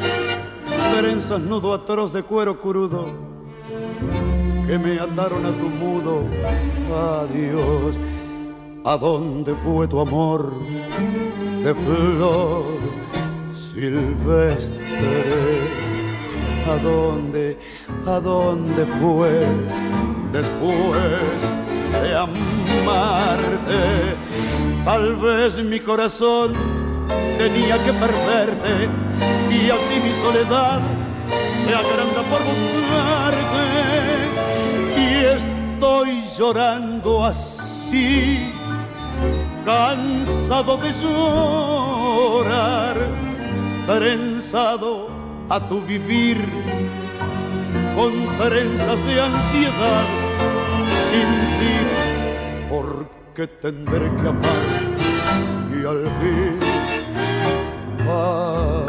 trenzas 0.97 1.39
nudo 1.39 1.74
atroz 1.74 2.13
de 2.13 2.24
cuero 2.24 2.59
crudo 2.59 3.32
que 4.67 4.78
me 4.78 4.99
ataron 4.99 5.45
a 5.45 5.51
tu 5.51 5.69
mudo 5.69 6.24
adiós. 7.22 7.97
¿A 8.84 8.97
dónde 8.97 9.53
fue 9.55 9.88
tu 9.88 9.99
amor 9.99 10.53
de 11.63 11.76
flor 11.76 12.63
silvestre? 13.74 14.80
¿A 16.67 16.82
dónde, 16.82 17.57
a 18.07 18.19
dónde 18.19 18.86
fue 18.99 19.45
después? 20.32 21.80
De 21.99 22.15
amarte. 22.15 24.15
Tal 24.85 25.17
vez 25.17 25.61
mi 25.63 25.79
corazón 25.79 26.53
tenía 27.37 27.77
que 27.83 27.93
perderte 27.93 28.89
y 29.49 29.69
así 29.69 29.99
mi 30.03 30.13
soledad 30.13 30.79
se 31.63 31.75
agranda 31.75 32.23
por 32.29 32.43
buscarte. 32.43 33.67
Y 34.97 35.25
estoy 35.25 36.23
llorando 36.37 37.25
así, 37.25 38.51
cansado 39.65 40.77
de 40.77 40.93
llorar, 40.93 42.95
trenzado 43.85 45.09
a 45.49 45.59
tu 45.59 45.81
vivir 45.81 46.37
con 47.95 48.11
trenzas 48.37 49.05
de 49.05 49.21
ansiedad 49.21 50.20
sin 51.07 51.32
ti, 51.57 51.75
porque 52.69 53.47
tendré 53.47 54.09
que 54.17 54.27
amar 54.27 54.82
y 55.73 55.86
al 55.86 56.03
fin 56.19 56.71
partir. 58.05 58.80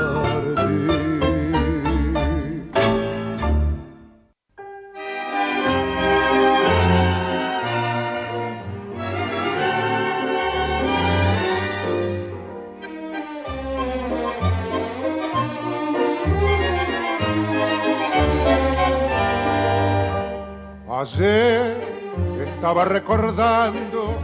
Estaba 22.63 22.85
recordando 22.85 24.15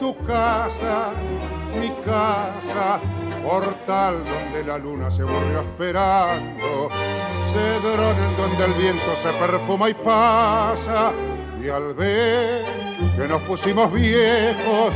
tu 0.00 0.16
casa, 0.24 1.12
mi 1.78 1.90
casa, 2.06 2.98
portal 3.46 4.24
donde 4.24 4.64
la 4.66 4.78
luna 4.78 5.10
se 5.10 5.22
volvió 5.22 5.60
esperando. 5.60 6.88
cedrón 7.52 8.16
en 8.16 8.36
donde 8.38 8.64
el 8.64 8.72
viento 8.80 9.14
se 9.22 9.28
perfuma 9.38 9.90
y 9.90 9.94
pasa. 9.94 11.12
Y 11.62 11.68
al 11.68 11.92
ver 11.92 12.64
que 13.14 13.28
nos 13.28 13.42
pusimos 13.42 13.92
viejos 13.92 14.90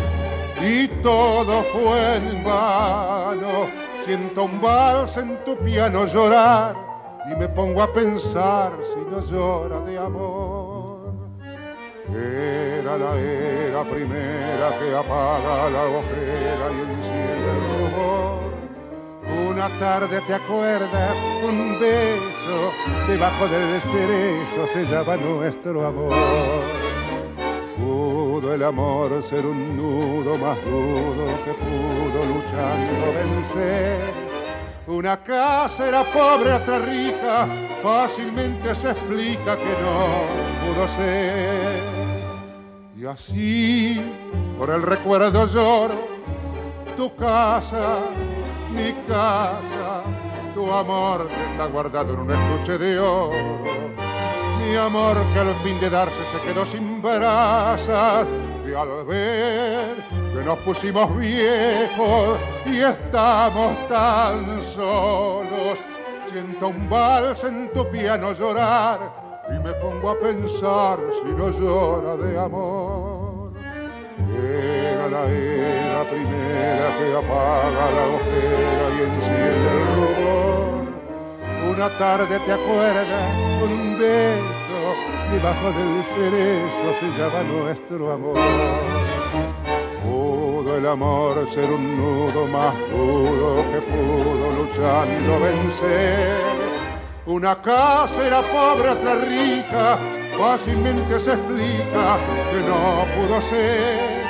y 0.62 0.88
todo 1.02 1.62
fue 1.64 2.16
en 2.16 2.42
vano, 2.42 3.68
siento 4.00 4.44
un 4.44 4.58
vals 4.58 5.18
en 5.18 5.44
tu 5.44 5.54
piano 5.58 6.06
llorar 6.06 6.74
y 7.30 7.36
me 7.36 7.46
pongo 7.46 7.82
a 7.82 7.92
pensar 7.92 8.72
si 8.82 9.00
no 9.00 9.20
llora 9.20 9.80
de 9.80 9.98
amor. 9.98 10.69
Era 12.12 12.98
la 12.98 13.18
era 13.18 13.84
primera 13.84 14.68
que 14.78 14.94
apaga 14.94 15.70
la 15.70 15.84
ojera 15.84 16.66
y 16.70 16.80
enciende 16.94 17.50
el 17.54 17.62
rubor. 17.70 18.50
Una 19.50 19.68
tarde 19.78 20.20
te 20.26 20.34
acuerdas, 20.34 21.16
un 21.44 21.78
beso 21.78 22.72
debajo 23.06 23.46
del 23.48 23.80
cerezo 23.80 24.66
sellaba 24.66 25.16
nuestro 25.16 25.86
amor. 25.86 26.12
Pudo 27.76 28.54
el 28.54 28.62
amor 28.64 29.22
ser 29.22 29.46
un 29.46 29.76
nudo 29.76 30.36
más 30.36 30.56
duro 30.64 31.26
que 31.44 31.52
pudo 31.54 32.24
luchando 32.26 33.12
vencer 33.14 34.30
una 34.90 35.16
casa 35.18 35.86
era 35.86 36.02
pobre, 36.02 36.52
otra 36.52 36.80
rica, 36.80 37.46
fácilmente 37.80 38.74
se 38.74 38.90
explica 38.90 39.56
que 39.56 39.72
no 39.82 40.74
pudo 40.74 40.88
ser. 40.88 41.99
Y 43.00 43.06
así, 43.06 43.98
por 44.58 44.68
el 44.68 44.82
recuerdo 44.82 45.46
lloro, 45.46 45.94
tu 46.98 47.16
casa, 47.16 48.00
mi 48.70 48.92
casa, 49.08 50.02
tu 50.54 50.70
amor 50.70 51.26
está 51.50 51.64
guardado 51.64 52.12
en 52.12 52.20
un 52.20 52.30
estuche 52.30 52.76
de 52.76 52.98
oro. 52.98 53.62
Mi 54.58 54.76
amor 54.76 55.16
que 55.32 55.38
al 55.38 55.54
fin 55.64 55.80
de 55.80 55.88
darse 55.88 56.22
se 56.26 56.46
quedó 56.46 56.66
sin 56.66 57.00
brasas 57.00 58.26
y 58.70 58.74
al 58.74 59.06
ver 59.06 59.96
que 60.34 60.44
nos 60.44 60.58
pusimos 60.58 61.16
viejos 61.16 62.38
y 62.66 62.80
estamos 62.80 63.88
tan 63.88 64.62
solos. 64.62 65.78
Siento 66.30 66.68
un 66.68 66.90
vals 66.90 67.44
en 67.44 67.72
tu 67.72 67.90
piano 67.90 68.34
llorar 68.34 69.19
y 69.54 69.58
me 69.58 69.72
pongo 69.74 70.10
a 70.10 70.18
pensar 70.18 70.98
si 71.22 71.28
no 71.28 71.50
llora 71.50 72.16
de 72.16 72.38
amor. 72.38 73.52
Era 74.18 75.08
la 75.08 75.24
era 75.26 76.04
primera 76.04 76.86
que 76.98 77.06
apaga 77.22 77.84
la 77.96 78.04
ojera 78.16 78.86
y 78.96 78.98
enciende 79.10 79.68
el 79.76 79.86
rubor. 79.96 80.70
Una 81.74 81.88
tarde 81.98 82.38
te 82.46 82.52
acuerdas, 82.52 83.06
un 83.62 83.98
beso 83.98 84.80
debajo 85.32 85.66
del 85.78 86.04
cerezo 86.04 86.88
se 86.98 87.08
llama 87.18 87.42
nuestro 87.44 88.12
amor 88.12 89.00
el 90.80 90.86
amor 90.86 91.46
ser 91.50 91.70
un 91.70 91.96
nudo 91.96 92.46
más 92.46 92.74
duro 92.90 93.56
que 93.70 93.80
pudo 93.82 94.50
luchando 94.52 95.40
vencer. 95.40 96.69
Una 97.26 97.60
casa 97.60 98.26
era 98.26 98.40
pobre, 98.40 98.88
otra 98.88 99.14
rica, 99.16 99.98
fácilmente 100.38 101.18
se 101.18 101.32
explica 101.32 102.16
que 102.50 102.60
no 102.66 103.04
pudo 103.14 103.42
ser. 103.42 104.24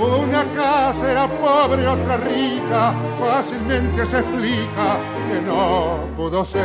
Una 0.00 0.44
casa 0.54 1.10
era 1.10 1.28
pobre, 1.28 1.86
otra 1.86 2.16
rica, 2.18 2.94
fácilmente 3.18 4.06
se 4.06 4.20
explica 4.20 4.96
que 5.28 5.40
no 5.44 5.98
pudo 6.16 6.44
ser. 6.44 6.60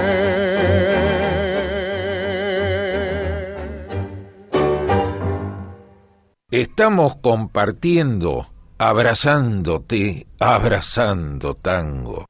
Estamos 6.51 7.15
compartiendo 7.15 8.45
abrazándote, 8.77 10.27
abrazando 10.39 11.55
tango. 11.55 12.25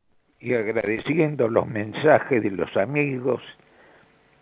Y 0.45 0.53
agradeciendo 0.53 1.47
los 1.47 1.65
mensajes 1.65 2.43
de 2.43 2.51
los 2.51 2.77
amigos, 2.77 3.41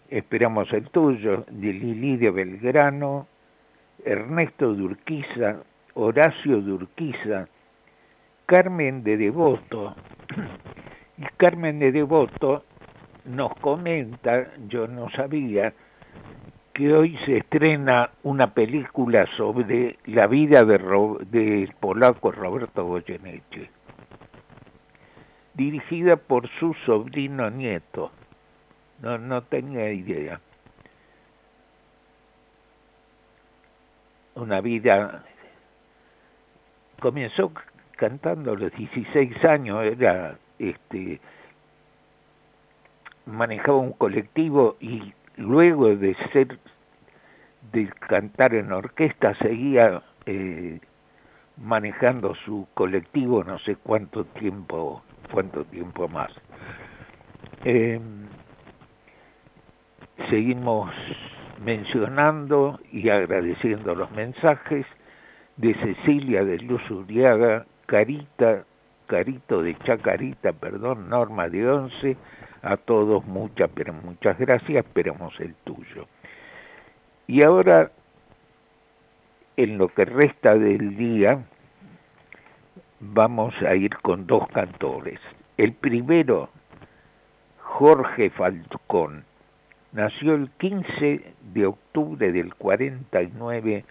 esperamos 0.10 0.68
el 0.74 0.90
tuyo, 0.90 1.46
de 1.50 1.72
Lili 1.72 2.18
de 2.18 2.30
Belgrano, 2.30 3.26
Ernesto 4.04 4.74
Durquiza, 4.74 5.64
Horacio 5.94 6.60
Durquiza, 6.60 7.48
Carmen 8.46 9.06
de 9.06 9.16
Devoto. 9.16 9.96
Y 11.18 11.24
Carmen 11.38 11.80
de 11.80 11.94
Devoto 11.94 12.66
nos 13.24 13.56
comenta, 13.62 14.52
yo 14.68 14.90
no 14.90 15.10
sabía, 15.12 15.74
que 16.74 16.92
hoy 16.92 17.18
se 17.26 17.38
estrena 17.38 18.10
una 18.24 18.54
película 18.54 19.26
sobre 19.38 19.96
la 20.08 20.28
vida 20.28 20.66
de 20.66 21.70
polaco 21.80 22.34
Roberto 22.34 22.84
Goyeneche, 22.84 23.70
dirigida 25.54 26.16
por 26.16 26.50
su 26.60 26.74
sobrino 26.86 27.50
nieto. 27.50 28.12
No, 29.02 29.18
no 29.18 29.42
tenía 29.44 29.92
idea. 29.92 30.40
Una 34.36 34.62
vida 34.62 35.24
comenzó 37.00 37.52
cantando 37.98 38.54
a 38.54 38.56
los 38.56 38.72
16 38.74 39.46
años, 39.46 39.84
era 39.84 40.38
este 40.58 41.20
manejaba 43.26 43.78
un 43.78 43.94
colectivo 43.94 44.76
y 44.80 45.14
luego 45.38 45.96
de 45.96 46.16
ser 46.32 46.60
de 47.72 47.88
cantar 47.88 48.54
en 48.54 48.72
orquesta 48.72 49.34
seguía 49.36 50.02
eh, 50.26 50.80
manejando 51.58 52.36
su 52.46 52.68
colectivo 52.74 53.44
no 53.44 53.60
sé 53.60 53.78
cuánto 53.78 54.26
tiempo 54.26 55.04
cuánto 55.32 55.64
tiempo 55.66 56.08
más 56.08 56.32
eh, 57.66 58.00
seguimos 60.30 60.92
mencionando 61.64 62.80
y 62.92 63.10
agradeciendo 63.10 63.96
los 63.96 64.12
mensajes 64.12 64.86
de 65.58 65.74
Cecilia 65.76 66.44
de 66.44 66.58
Luz 66.60 66.82
Uriaga, 66.90 67.66
Carita, 67.86 68.66
Carito 69.08 69.62
de 69.62 69.78
Chacarita, 69.80 70.52
perdón, 70.52 71.10
Norma 71.10 71.48
de 71.48 71.70
Once, 71.70 72.18
a 72.62 72.78
todos 72.78 73.26
muchas, 73.26 73.70
pero 73.74 73.94
muchas 73.94 74.38
gracias, 74.38 74.86
esperamos 74.86 75.34
el 75.40 75.54
tuyo. 75.64 76.08
Y 77.28 77.44
ahora, 77.44 77.92
en 79.56 79.78
lo 79.78 79.88
que 79.90 80.06
resta 80.06 80.56
del 80.56 80.98
día, 80.98 81.46
vamos 83.12 83.54
a 83.62 83.76
ir 83.76 83.96
con 83.98 84.26
dos 84.28 84.48
cantores. 84.50 85.20
El 85.58 85.74
primero, 85.74 86.50
Jorge 87.60 88.30
Falcón, 88.30 89.26
nació 89.92 90.36
el 90.36 90.50
15 90.58 91.34
de 91.54 91.66
octubre 91.66 92.32
del 92.32 92.54
49, 92.56 93.86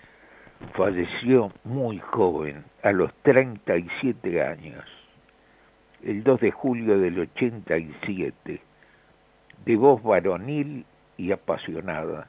falleció 0.74 1.52
muy 1.64 1.98
joven, 1.98 2.64
a 2.82 2.92
los 2.92 3.12
37 3.22 4.42
años 4.42 4.84
el 6.04 6.24
2 6.24 6.40
de 6.40 6.50
julio 6.50 6.98
del 6.98 7.18
87, 7.18 8.60
de 9.64 9.76
voz 9.76 10.02
varonil 10.02 10.84
y 11.16 11.32
apasionada. 11.32 12.28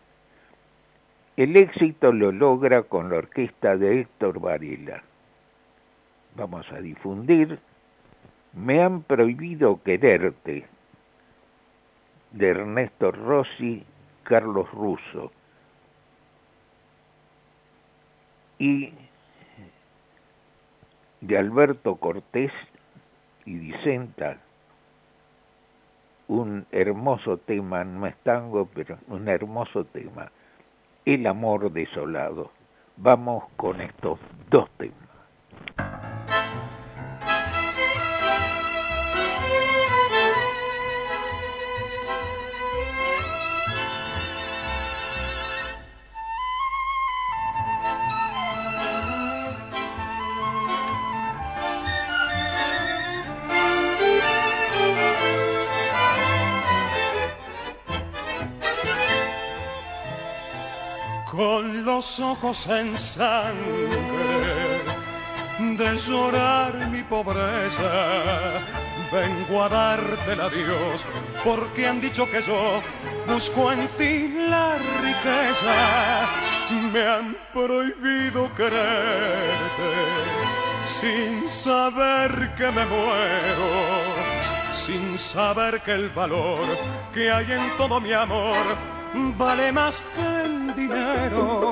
El 1.35 1.55
éxito 1.57 2.11
lo 2.11 2.31
logra 2.31 2.83
con 2.83 3.09
la 3.09 3.17
orquesta 3.17 3.75
de 3.75 4.01
Héctor 4.01 4.39
Varela. 4.39 5.03
Vamos 6.35 6.69
a 6.71 6.79
difundir 6.79 7.59
Me 8.53 8.83
han 8.83 9.01
prohibido 9.03 9.81
quererte, 9.83 10.65
de 12.31 12.47
Ernesto 12.47 13.11
Rossi, 13.11 13.83
Carlos 14.23 14.69
Russo. 14.71 15.31
Y 18.59 18.93
de 21.21 21.37
Alberto 21.37 21.95
Cortés 21.95 22.51
y 23.45 23.55
disenta 23.55 24.37
un 26.27 26.65
hermoso 26.71 27.37
tema, 27.37 27.83
no 27.83 28.07
es 28.07 28.15
tango, 28.17 28.67
pero 28.73 28.97
un 29.07 29.27
hermoso 29.27 29.85
tema, 29.85 30.31
el 31.05 31.27
amor 31.27 31.71
desolado. 31.71 32.51
Vamos 32.97 33.45
con 33.55 33.81
estos 33.81 34.19
dos 34.49 34.69
temas. 34.77 35.02
Ojos 62.19 62.67
en 62.67 62.97
sangre 62.97 63.99
de 65.59 65.97
llorar 65.97 66.89
mi 66.89 67.01
pobreza. 67.03 67.91
Vengo 69.11 69.63
a 69.63 69.69
darte 69.69 70.35
la 70.35 70.49
Dios 70.49 71.05
porque 71.43 71.87
han 71.87 72.01
dicho 72.01 72.29
que 72.29 72.41
yo 72.41 72.81
busco 73.27 73.71
en 73.71 73.87
ti 73.97 74.33
la 74.49 74.77
riqueza. 75.01 76.25
Me 76.91 77.07
han 77.07 77.37
prohibido 77.53 78.53
quererte 78.55 79.91
sin 80.85 81.49
saber 81.49 82.53
que 82.55 82.67
me 82.71 82.85
muero, 82.85 83.71
sin 84.73 85.17
saber 85.17 85.81
que 85.81 85.91
el 85.91 86.09
valor 86.09 86.65
que 87.13 87.31
hay 87.31 87.51
en 87.51 87.77
todo 87.77 88.01
mi 88.01 88.13
amor 88.13 88.93
vale 89.37 89.71
más 89.71 90.01
que 90.15 90.45
el 90.45 90.75
dinero. 90.75 91.62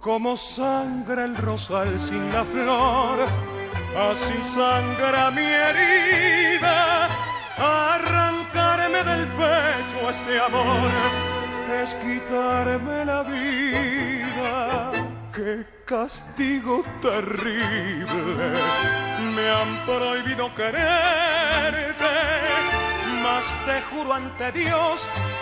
Como 0.00 0.36
sangra 0.36 1.24
el 1.24 1.36
rosal 1.36 1.98
sin 1.98 2.32
la 2.32 2.44
flor, 2.44 3.18
así 4.10 4.34
sangra 4.54 5.30
mi 5.32 5.42
herida. 5.42 7.08
Arrancarme 7.58 9.02
del 9.02 9.26
pecho 9.26 10.10
este 10.10 10.40
amor 10.40 10.90
es 11.82 11.94
quitarme 11.96 13.04
la 13.04 13.24
vida. 13.24 14.92
Qué 15.32 15.66
castigo 15.84 16.84
terrible, 17.02 18.52
me 19.34 19.50
han 19.50 19.84
prohibido 19.84 20.54
quererte, 20.54 22.14
mas 23.22 23.44
te 23.66 23.80
juro 23.90 24.14
ante 24.14 24.52
Dios 24.52 25.00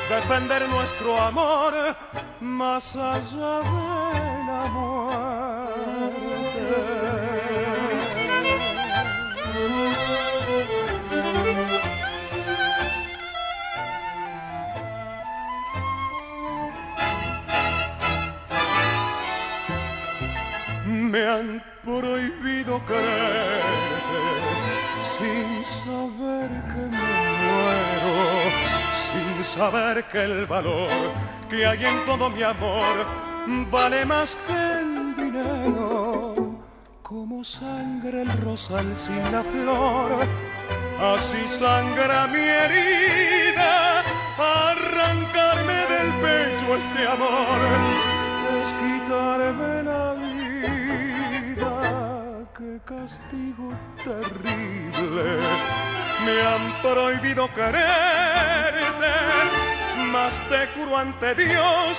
defender 0.08 0.68
nuestro 0.68 1.20
amor 1.20 1.74
más 2.40 2.94
allá 2.96 3.60
de 3.60 4.35
Me 20.86 21.26
han 21.26 21.62
prohibido 21.84 22.84
quererte 22.84 24.22
sin 25.02 25.64
saber 25.84 26.50
que 26.72 26.82
me 26.92 27.06
muero, 27.42 28.14
sin 29.04 29.44
saber 29.44 30.04
que 30.04 30.24
el 30.24 30.46
valor 30.46 30.90
que 31.48 31.66
hay 31.66 31.84
en 31.84 32.04
todo 32.04 32.28
mi 32.28 32.42
amor 32.42 33.25
vale 33.70 34.04
más 34.04 34.36
que 34.46 34.52
el 34.80 35.16
dinero. 35.16 36.34
Como 37.02 37.44
sangra 37.44 38.22
el 38.22 38.32
rosal 38.42 38.96
sin 38.96 39.22
la 39.30 39.42
flor, 39.42 40.26
así 41.14 41.46
sangra 41.56 42.26
mi 42.26 42.40
herida. 42.40 44.02
Arrancarme 44.38 45.86
del 45.94 46.12
pecho 46.20 46.76
este 46.76 47.06
amor 47.06 47.58
es 48.58 48.68
quitarme 48.80 49.82
la 49.84 50.14
vida. 50.14 51.74
Qué 52.56 52.80
castigo 52.84 53.72
terrible. 54.04 55.26
Me 56.24 56.36
han 56.42 56.64
prohibido 56.82 57.48
quererte, 57.54 59.12
mas 60.10 60.32
te 60.48 60.66
juro 60.74 60.96
ante 60.96 61.34
Dios 61.36 61.96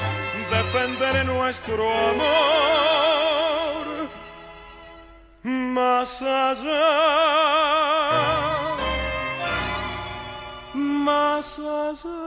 defenderé 0.49 1.23
nuestro 1.23 1.83
amor. 1.91 3.85
Más 5.43 6.21
allá, 6.21 6.89
más 10.73 11.59
allá 11.59 12.26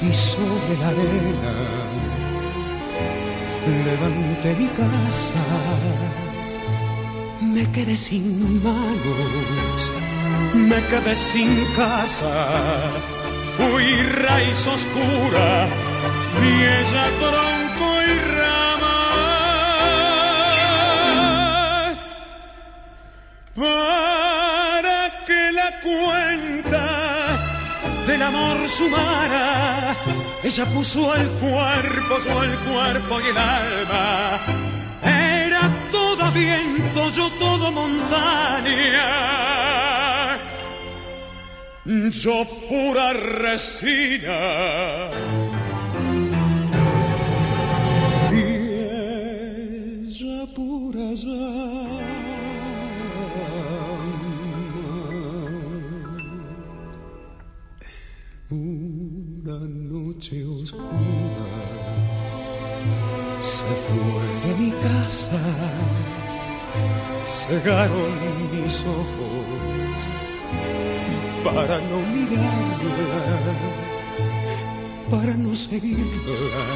y 0.00 0.10
sobre 0.10 0.74
la 0.80 0.88
arena 0.88 1.54
levanté 3.88 4.50
mi 4.58 4.68
casa. 4.68 5.46
Me 7.42 7.64
quedé 7.72 7.94
sin 7.94 8.62
manos, 8.62 9.92
me 10.54 10.80
quedé 10.90 11.14
sin 11.14 11.52
casa. 11.76 12.34
Fui 13.54 13.88
raíz 14.24 14.66
oscura 14.66 15.68
ella 16.78 17.04
tronco 17.20 17.86
y 18.08 18.12
rama. 18.34 18.69
Para 23.60 25.10
que 25.26 25.52
la 25.52 25.70
cuenta 25.82 26.86
del 28.06 28.22
amor 28.22 28.56
sumara, 28.70 29.94
ella 30.42 30.64
puso 30.64 31.14
el 31.14 31.28
cuerpo, 31.32 32.16
yo 32.24 32.42
el 32.42 32.58
cuerpo 32.60 33.20
y 33.20 33.26
el 33.28 33.36
alma. 33.36 34.40
Era 35.02 35.68
todo 35.92 36.30
viento, 36.32 37.10
yo 37.10 37.28
todo 37.32 37.70
montaña. 37.70 39.08
Yo 41.84 42.46
pura 42.66 43.12
resina. 43.12 44.40
Y 48.32 48.42
ella 50.08 50.46
pura. 50.54 51.49
Casa, 64.82 65.40
cegaron 67.22 68.14
mis 68.52 68.80
ojos 68.82 70.08
para 71.44 71.78
no 71.90 71.98
mirarla, 72.14 73.54
para 75.10 75.34
no 75.34 75.54
seguirla. 75.54 76.66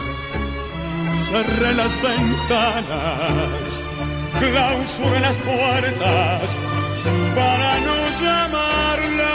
Cerré 1.13 1.75
las 1.75 1.95
ventanas, 2.03 3.81
clausuré 4.41 5.21
las 5.21 5.37
puertas 5.37 6.55
para 7.35 7.81
no 7.81 7.97
llamarla. 8.21 9.35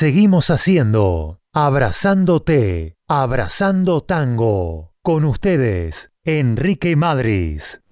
Seguimos 0.00 0.48
haciendo 0.50 1.40
Abrazándote, 1.52 2.94
Abrazando 3.08 4.00
Tango. 4.00 4.92
Con 5.02 5.24
ustedes, 5.24 6.14
Enrique 6.24 6.94
Madris. 6.94 7.82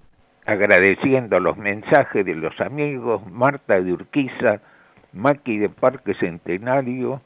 agradeciendo 0.44 1.40
los 1.40 1.56
mensajes 1.56 2.24
de 2.24 2.36
los 2.36 2.60
amigos 2.60 3.26
Marta 3.28 3.80
de 3.80 3.92
Urquiza, 3.92 4.60
Maki 5.14 5.58
de 5.58 5.68
Parque 5.68 6.14
Centenario, 6.14 7.22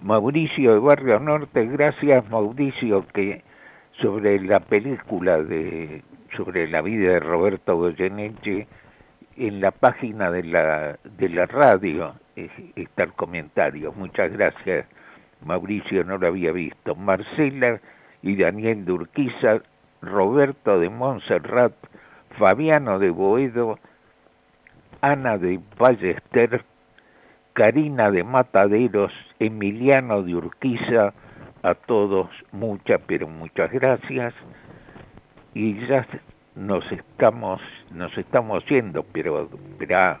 Mauricio 0.00 0.72
de 0.72 0.78
Barrio 0.78 1.20
Norte, 1.20 1.66
gracias 1.66 2.26
Mauricio 2.30 3.06
que 3.08 3.44
sobre 4.00 4.40
la 4.40 4.60
película 4.60 5.36
de 5.42 6.02
sobre 6.34 6.66
la 6.66 6.80
vida 6.80 7.12
de 7.12 7.20
Roberto 7.20 7.76
Goyeneche 7.76 8.68
en 9.36 9.60
la 9.60 9.70
página 9.70 10.30
de 10.30 10.42
la 10.44 10.98
de 11.04 11.28
la 11.28 11.46
radio 11.46 12.14
está 12.34 13.04
el 13.04 13.12
comentario. 13.12 13.92
Muchas 13.92 14.32
gracias 14.32 14.86
Mauricio, 15.44 16.04
no 16.04 16.18
lo 16.18 16.26
había 16.28 16.52
visto. 16.52 16.94
Marcela 16.94 17.80
y 18.22 18.36
Daniel 18.36 18.84
de 18.84 18.92
Urquiza, 18.92 19.62
Roberto 20.00 20.78
de 20.78 20.88
Montserrat, 20.88 21.72
Fabiano 22.38 22.98
de 22.98 23.10
Boedo, 23.10 23.78
Ana 25.00 25.38
de 25.38 25.60
Ballester, 25.78 26.64
Karina 27.52 28.10
de 28.10 28.24
Mataderos, 28.24 29.12
Emiliano 29.38 30.22
de 30.22 30.34
Urquiza, 30.34 31.12
a 31.62 31.74
todos 31.74 32.28
muchas, 32.52 33.00
pero 33.06 33.28
muchas 33.28 33.70
gracias. 33.70 34.34
Y 35.54 35.86
ya 35.86 36.06
nos 36.54 36.90
estamos, 36.92 37.60
nos 37.90 38.16
estamos 38.16 38.64
yendo, 38.66 39.04
pero 39.12 39.48
verá, 39.78 40.20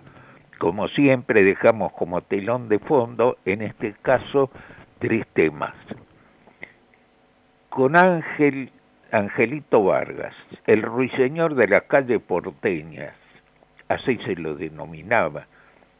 como 0.58 0.88
siempre 0.88 1.42
dejamos 1.42 1.92
como 1.92 2.22
telón 2.22 2.68
de 2.68 2.78
fondo, 2.78 3.36
en 3.44 3.62
este 3.62 3.94
caso, 4.02 4.50
tres 4.98 5.26
temas. 5.34 5.74
Con 7.68 7.96
Ángel, 7.96 8.70
Angelito 9.10 9.84
Vargas, 9.84 10.34
el 10.66 10.82
ruiseñor 10.82 11.54
de 11.54 11.68
la 11.68 11.82
calle 11.82 12.18
porteñas, 12.18 13.14
así 13.88 14.16
se 14.18 14.36
lo 14.36 14.54
denominaba, 14.54 15.46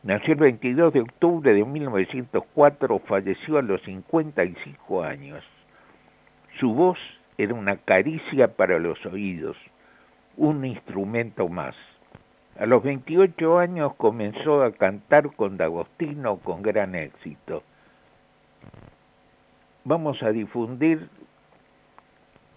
Nació 0.04 0.34
el 0.34 0.40
22 0.40 0.92
de 0.94 1.00
octubre 1.00 1.54
de 1.54 1.64
1904, 1.64 2.98
falleció 3.06 3.58
a 3.58 3.62
los 3.62 3.80
55 3.82 5.04
años. 5.04 5.44
Su 6.58 6.74
voz 6.74 6.98
era 7.38 7.54
una 7.54 7.76
caricia 7.76 8.48
para 8.56 8.80
los 8.80 8.98
oídos, 9.06 9.56
un 10.36 10.64
instrumento 10.64 11.48
más. 11.48 11.74
A 12.58 12.66
los 12.66 12.82
28 12.82 13.58
años 13.58 13.94
comenzó 13.96 14.62
a 14.62 14.72
cantar 14.72 15.34
con 15.34 15.56
D'Agostino 15.56 16.36
con 16.38 16.62
gran 16.62 16.94
éxito. 16.94 17.62
Vamos 19.84 20.22
a 20.22 20.30
difundir 20.30 21.08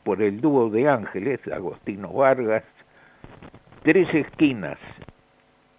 por 0.03 0.21
el 0.21 0.41
dúo 0.41 0.69
de 0.69 0.87
ángeles, 0.87 1.39
Agostino 1.51 2.13
Vargas, 2.13 2.63
Tres 3.83 4.07
Esquinas, 4.13 4.77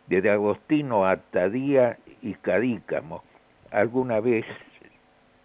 de 0.09 0.31
Agostino 0.31 1.07
a 1.07 1.17
Tadía 1.17 1.99
y 2.23 2.35
Cadícamo. 2.35 3.23
Alguna 3.71 4.21
vez 4.21 4.45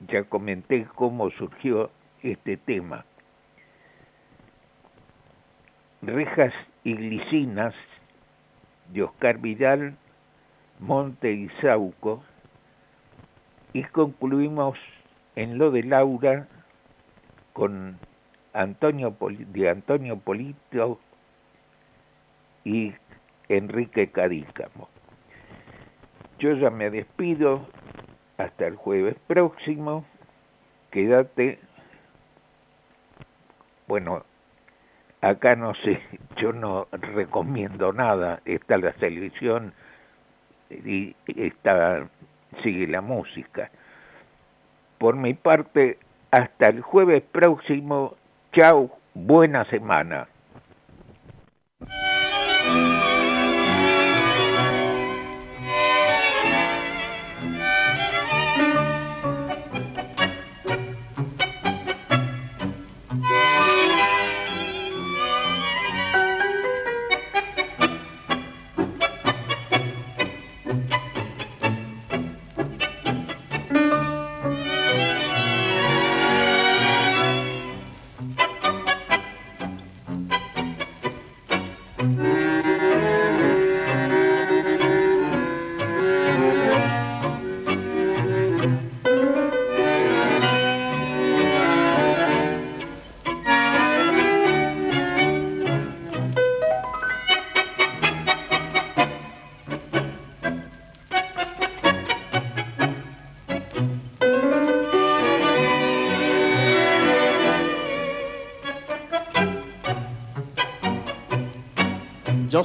ya 0.07 0.23
comenté 0.23 0.87
cómo 0.95 1.29
surgió 1.31 1.91
este 2.23 2.57
tema. 2.57 3.05
Rejas 6.01 6.53
y 6.83 6.95
glicinas 6.95 7.75
de 8.91 9.03
Oscar 9.03 9.37
Vidal, 9.37 9.95
Monte 10.79 11.31
y 11.31 11.47
Sauco, 11.61 12.23
y 13.73 13.83
concluimos 13.83 14.77
en 15.35 15.57
lo 15.57 15.71
de 15.71 15.83
Laura 15.83 16.47
con 17.53 17.99
Antonio 18.53 19.15
de 19.19 19.69
Antonio 19.69 20.17
Polito 20.17 20.99
y 22.65 22.93
Enrique 23.47 24.09
Cadícamo. 24.11 24.89
Yo 26.39 26.53
ya 26.53 26.69
me 26.69 26.89
despido 26.89 27.67
hasta 28.37 28.65
el 28.65 28.75
jueves 28.75 29.15
próximo. 29.27 30.05
Quédate. 30.89 31.59
Bueno, 33.87 34.23
acá 35.21 35.55
no 35.55 35.73
sé, 35.75 36.01
yo 36.37 36.51
no 36.51 36.87
recomiendo 36.91 37.93
nada. 37.93 38.41
Está 38.45 38.77
la 38.77 38.91
televisión 38.93 39.73
y 40.69 41.15
está, 41.27 42.07
sigue 42.63 42.87
la 42.87 43.01
música. 43.01 43.69
Por 44.97 45.15
mi 45.15 45.33
parte, 45.33 45.97
hasta 46.31 46.69
el 46.69 46.81
jueves 46.81 47.23
próximo. 47.31 48.15
Chao, 48.53 48.91
buena 49.13 49.65
semana. 49.65 50.27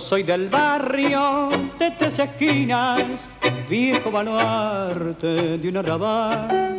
Soy 0.08 0.22
del 0.22 0.48
barrio 0.48 1.50
de 1.80 1.90
tres 1.98 2.16
esquinas, 2.20 3.02
viejo 3.68 4.08
baluarte 4.12 5.58
de 5.58 5.68
un 5.68 5.78
arrabal, 5.78 6.78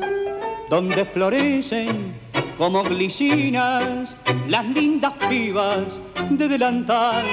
donde 0.69 1.03
florecen 1.03 2.13
como 2.57 2.83
glicinas 2.83 4.15
las 4.47 4.65
lindas 4.67 5.11
pibas 5.29 5.99
de 6.29 6.47
delantal, 6.47 7.25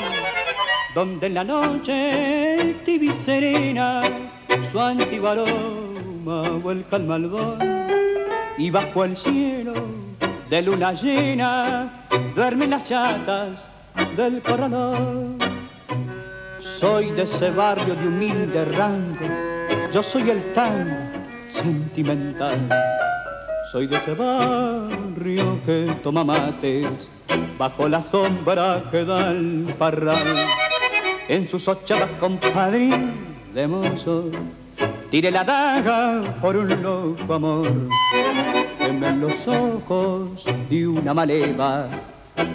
donde 0.96 1.28
en 1.28 1.34
la 1.34 1.44
noche 1.44 2.74
tibia 2.84 3.12
y 3.12 3.24
serena 3.24 4.02
su 4.72 4.80
antiguo 4.80 5.44
vuelca 6.60 6.96
al 6.96 7.04
malvón 7.04 7.58
y 8.58 8.68
bajo 8.68 9.04
el 9.04 9.16
cielo 9.16 9.74
de 10.50 10.62
luna 10.62 10.92
llena 10.92 12.06
duermen 12.34 12.70
las 12.70 12.82
chatas 12.82 13.60
del 14.16 14.42
corralón. 14.42 15.63
Soy 16.80 17.10
de 17.12 17.22
ese 17.22 17.50
barrio 17.50 17.94
de 17.94 18.06
humilde 18.06 18.64
rango, 18.64 19.26
yo 19.92 20.02
soy 20.02 20.30
el 20.30 20.52
tan 20.52 21.10
sentimental. 21.52 22.68
Soy 23.72 23.86
de 23.86 23.96
ese 23.96 24.14
barrio 24.14 25.58
que 25.64 25.94
toma 26.02 26.24
mates 26.24 26.86
bajo 27.58 27.88
la 27.88 28.02
sombra 28.02 28.84
que 28.90 29.04
da 29.04 29.30
el 29.30 29.74
parral. 29.78 30.46
En 31.28 31.48
sus 31.48 31.66
ochavas 31.68 32.10
compadre 32.20 32.90
de 33.54 33.66
mozo, 33.66 34.30
tire 35.10 35.30
la 35.30 35.44
daga 35.44 36.34
por 36.40 36.56
un 36.56 36.82
loco 36.82 37.34
amor. 37.34 37.88
en 38.80 39.20
los 39.20 39.46
ojos 39.46 40.44
de 40.68 40.86
una 40.86 41.14
maleva 41.14 41.88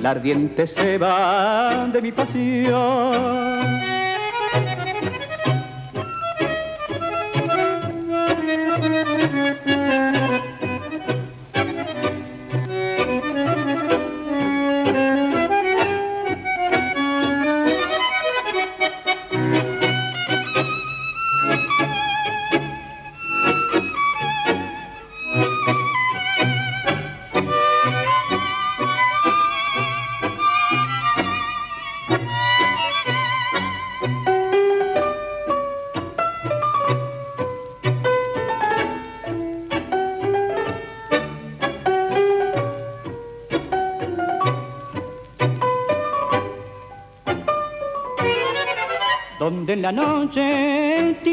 la 0.01 0.11
ardiente 0.11 0.65
va 0.97 1.87
de 1.91 2.01
mi 2.01 2.11
pasión. 2.11 3.98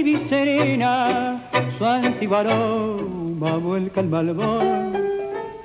Tibia 0.07 0.29
serena 0.29 1.51
su 1.77 1.85
antiguo 1.85 2.37
aroma 2.37 3.57
vuelca 3.57 4.01
el 4.01 4.07
malvón 4.07 4.93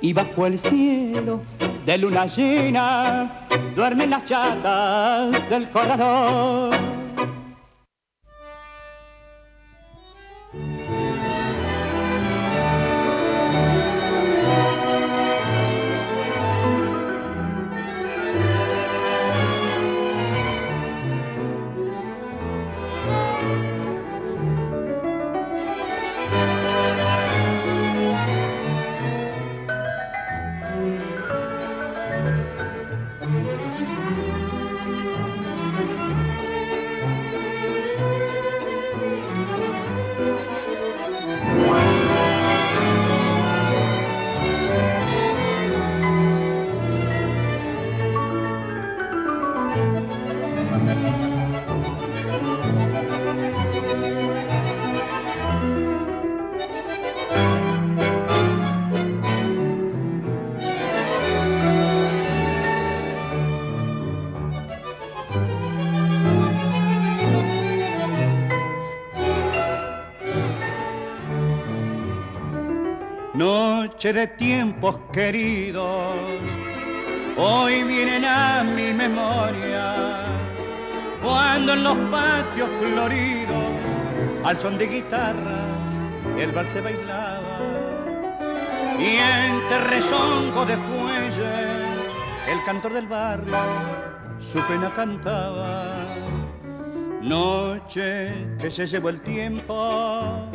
y 0.00 0.12
bajo 0.12 0.46
el 0.46 0.58
cielo 0.58 1.40
de 1.86 1.98
luna 1.98 2.26
llena 2.26 3.46
duermen 3.76 4.10
las 4.10 4.24
chatas 4.26 5.48
del 5.48 5.70
corredor. 5.70 6.74
De 74.10 74.26
tiempos 74.26 74.98
queridos, 75.12 76.12
hoy 77.36 77.84
vienen 77.84 78.24
a 78.24 78.64
mi 78.64 78.92
memoria, 78.92 80.26
cuando 81.22 81.74
en 81.74 81.84
los 81.84 81.96
patios 82.10 82.68
floridos, 82.80 83.62
al 84.42 84.58
son 84.58 84.76
de 84.76 84.88
guitarras, 84.88 85.88
el 86.36 86.50
vals 86.50 86.72
se 86.72 86.80
bailaba, 86.80 87.60
y 88.98 89.18
entre 89.18 89.78
rezongo 89.88 90.66
de 90.66 90.76
fuelle, 90.78 92.50
el 92.50 92.64
cantor 92.66 92.94
del 92.94 93.06
barrio 93.06 93.56
su 94.40 94.58
pena 94.66 94.90
cantaba. 94.96 95.94
Noche 97.20 98.48
que 98.60 98.68
se 98.68 98.84
llevó 98.84 99.10
el 99.10 99.20
tiempo 99.20 100.50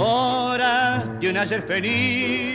horas 0.00 1.20
de 1.20 1.30
un 1.30 1.36
ayer 1.36 1.62
feliz, 1.62 2.49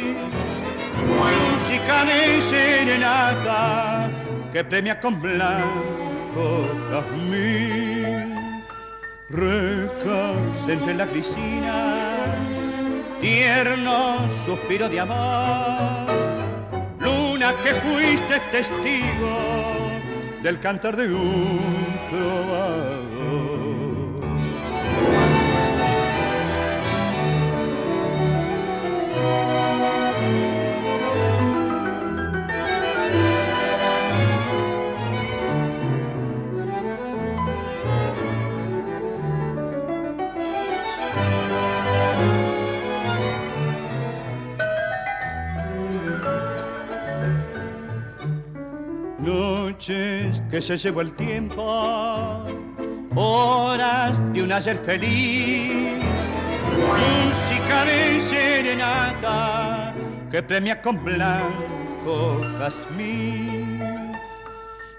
música 1.66 2.06
de 2.06 2.42
serenata 2.44 4.08
que 4.54 4.64
premia 4.64 5.00
con 5.00 5.20
blanco 5.20 6.70
jazmín, 6.92 8.36
rejas 9.30 10.70
entre 10.70 10.94
la 10.94 11.08
crisina, 11.08 12.36
tierno 13.20 14.30
suspiro 14.30 14.88
de 14.88 15.00
amor, 15.00 16.06
luna 17.00 17.52
que 17.64 17.74
fuiste 17.74 18.40
testigo 18.52 19.40
del 20.44 20.60
cantar 20.60 20.96
de 20.96 21.12
un 21.12 21.60
trovador. 22.12 23.05
Que 50.56 50.62
se 50.62 50.78
llevó 50.78 51.02
el 51.02 51.14
tiempo, 51.16 52.46
horas 53.14 54.22
de 54.32 54.42
un 54.42 54.54
ayer 54.54 54.78
feliz, 54.78 56.00
música 57.26 57.84
de 57.84 58.22
serenata 58.22 59.94
que 60.32 60.42
premia 60.42 60.82
con 60.82 61.04
blanco 61.04 62.40
jazmín, 62.58 64.14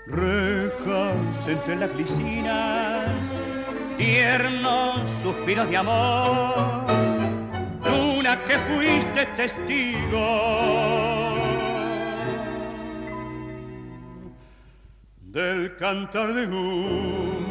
rejas 0.07 1.49
entre 1.49 1.77
las 1.77 1.91
glicinas, 1.95 3.09
tiernos 3.97 5.09
suspiros 5.09 5.71
de 5.71 5.77
amor, 5.79 6.85
luna 7.83 8.39
que 8.47 8.59
fuiste 8.59 9.25
testigo 9.39 11.06
del 15.37 15.77
cantar 15.77 16.33
de 16.33 16.47
un. 16.47 17.45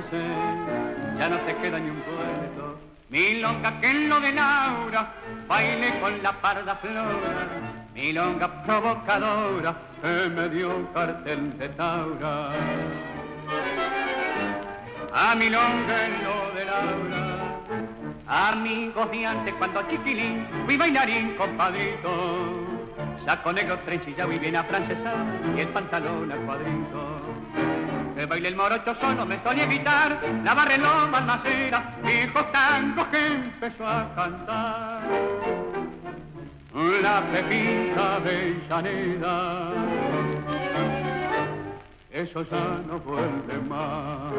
ya 1.19 1.29
no 1.29 1.37
se 1.47 1.57
queda 1.57 1.79
ni 1.79 1.91
un 1.91 2.01
puerto. 2.01 2.79
Milonga 3.11 3.81
que 3.81 3.91
en 3.91 4.09
lo 4.09 4.21
de 4.21 4.33
Laura, 4.33 5.13
baile 5.47 6.01
con 6.01 6.23
la 6.23 6.33
parda 6.33 6.77
flora, 6.77 7.49
milonga 7.95 8.63
provocadora, 8.65 9.77
que 10.01 10.29
me 10.31 10.49
dio 10.49 10.77
un 10.77 10.87
cartel 10.87 11.59
de 11.59 11.69
Taura. 11.71 12.53
A 15.15 15.35
milonga 15.35 16.07
en 16.07 16.25
lo 16.25 16.55
de 16.55 16.65
Laura, 16.65 18.51
amigos 18.51 19.11
de 19.11 19.27
antes 19.27 19.55
cuando 19.55 19.83
chiquilín, 19.89 20.47
fui 20.65 20.77
bailarín 20.77 21.35
compadrito 21.37 22.62
saco 23.25 23.53
negro, 23.53 23.79
trencillado 23.81 24.33
y 24.33 24.39
bien 24.39 24.57
afrancesado, 24.57 25.25
y 25.57 25.61
el 25.61 25.69
pantalón 25.69 26.31
al 26.33 26.39
cuadrito. 26.41 27.21
Que 28.17 28.27
baile 28.27 28.49
el 28.49 28.57
morocho 28.57 28.95
solo 29.01 29.25
me 29.25 29.43
solía 29.43 29.65
evitar, 29.65 30.19
la 30.45 30.55
barre 30.55 30.79
loma 30.79 31.19
almacera, 31.19 31.95
viejos 32.05 32.53
tango 32.53 33.11
que 33.11 33.27
empezó 33.27 33.87
a 33.87 34.15
cantar. 34.15 35.03
La 37.03 37.21
pepita 37.31 38.21
de 38.21 38.57
avellaneda, 38.71 39.73
eso 42.11 42.47
ya 42.51 42.81
no 42.87 42.99
vuelve 43.01 43.59
más. 43.69 44.33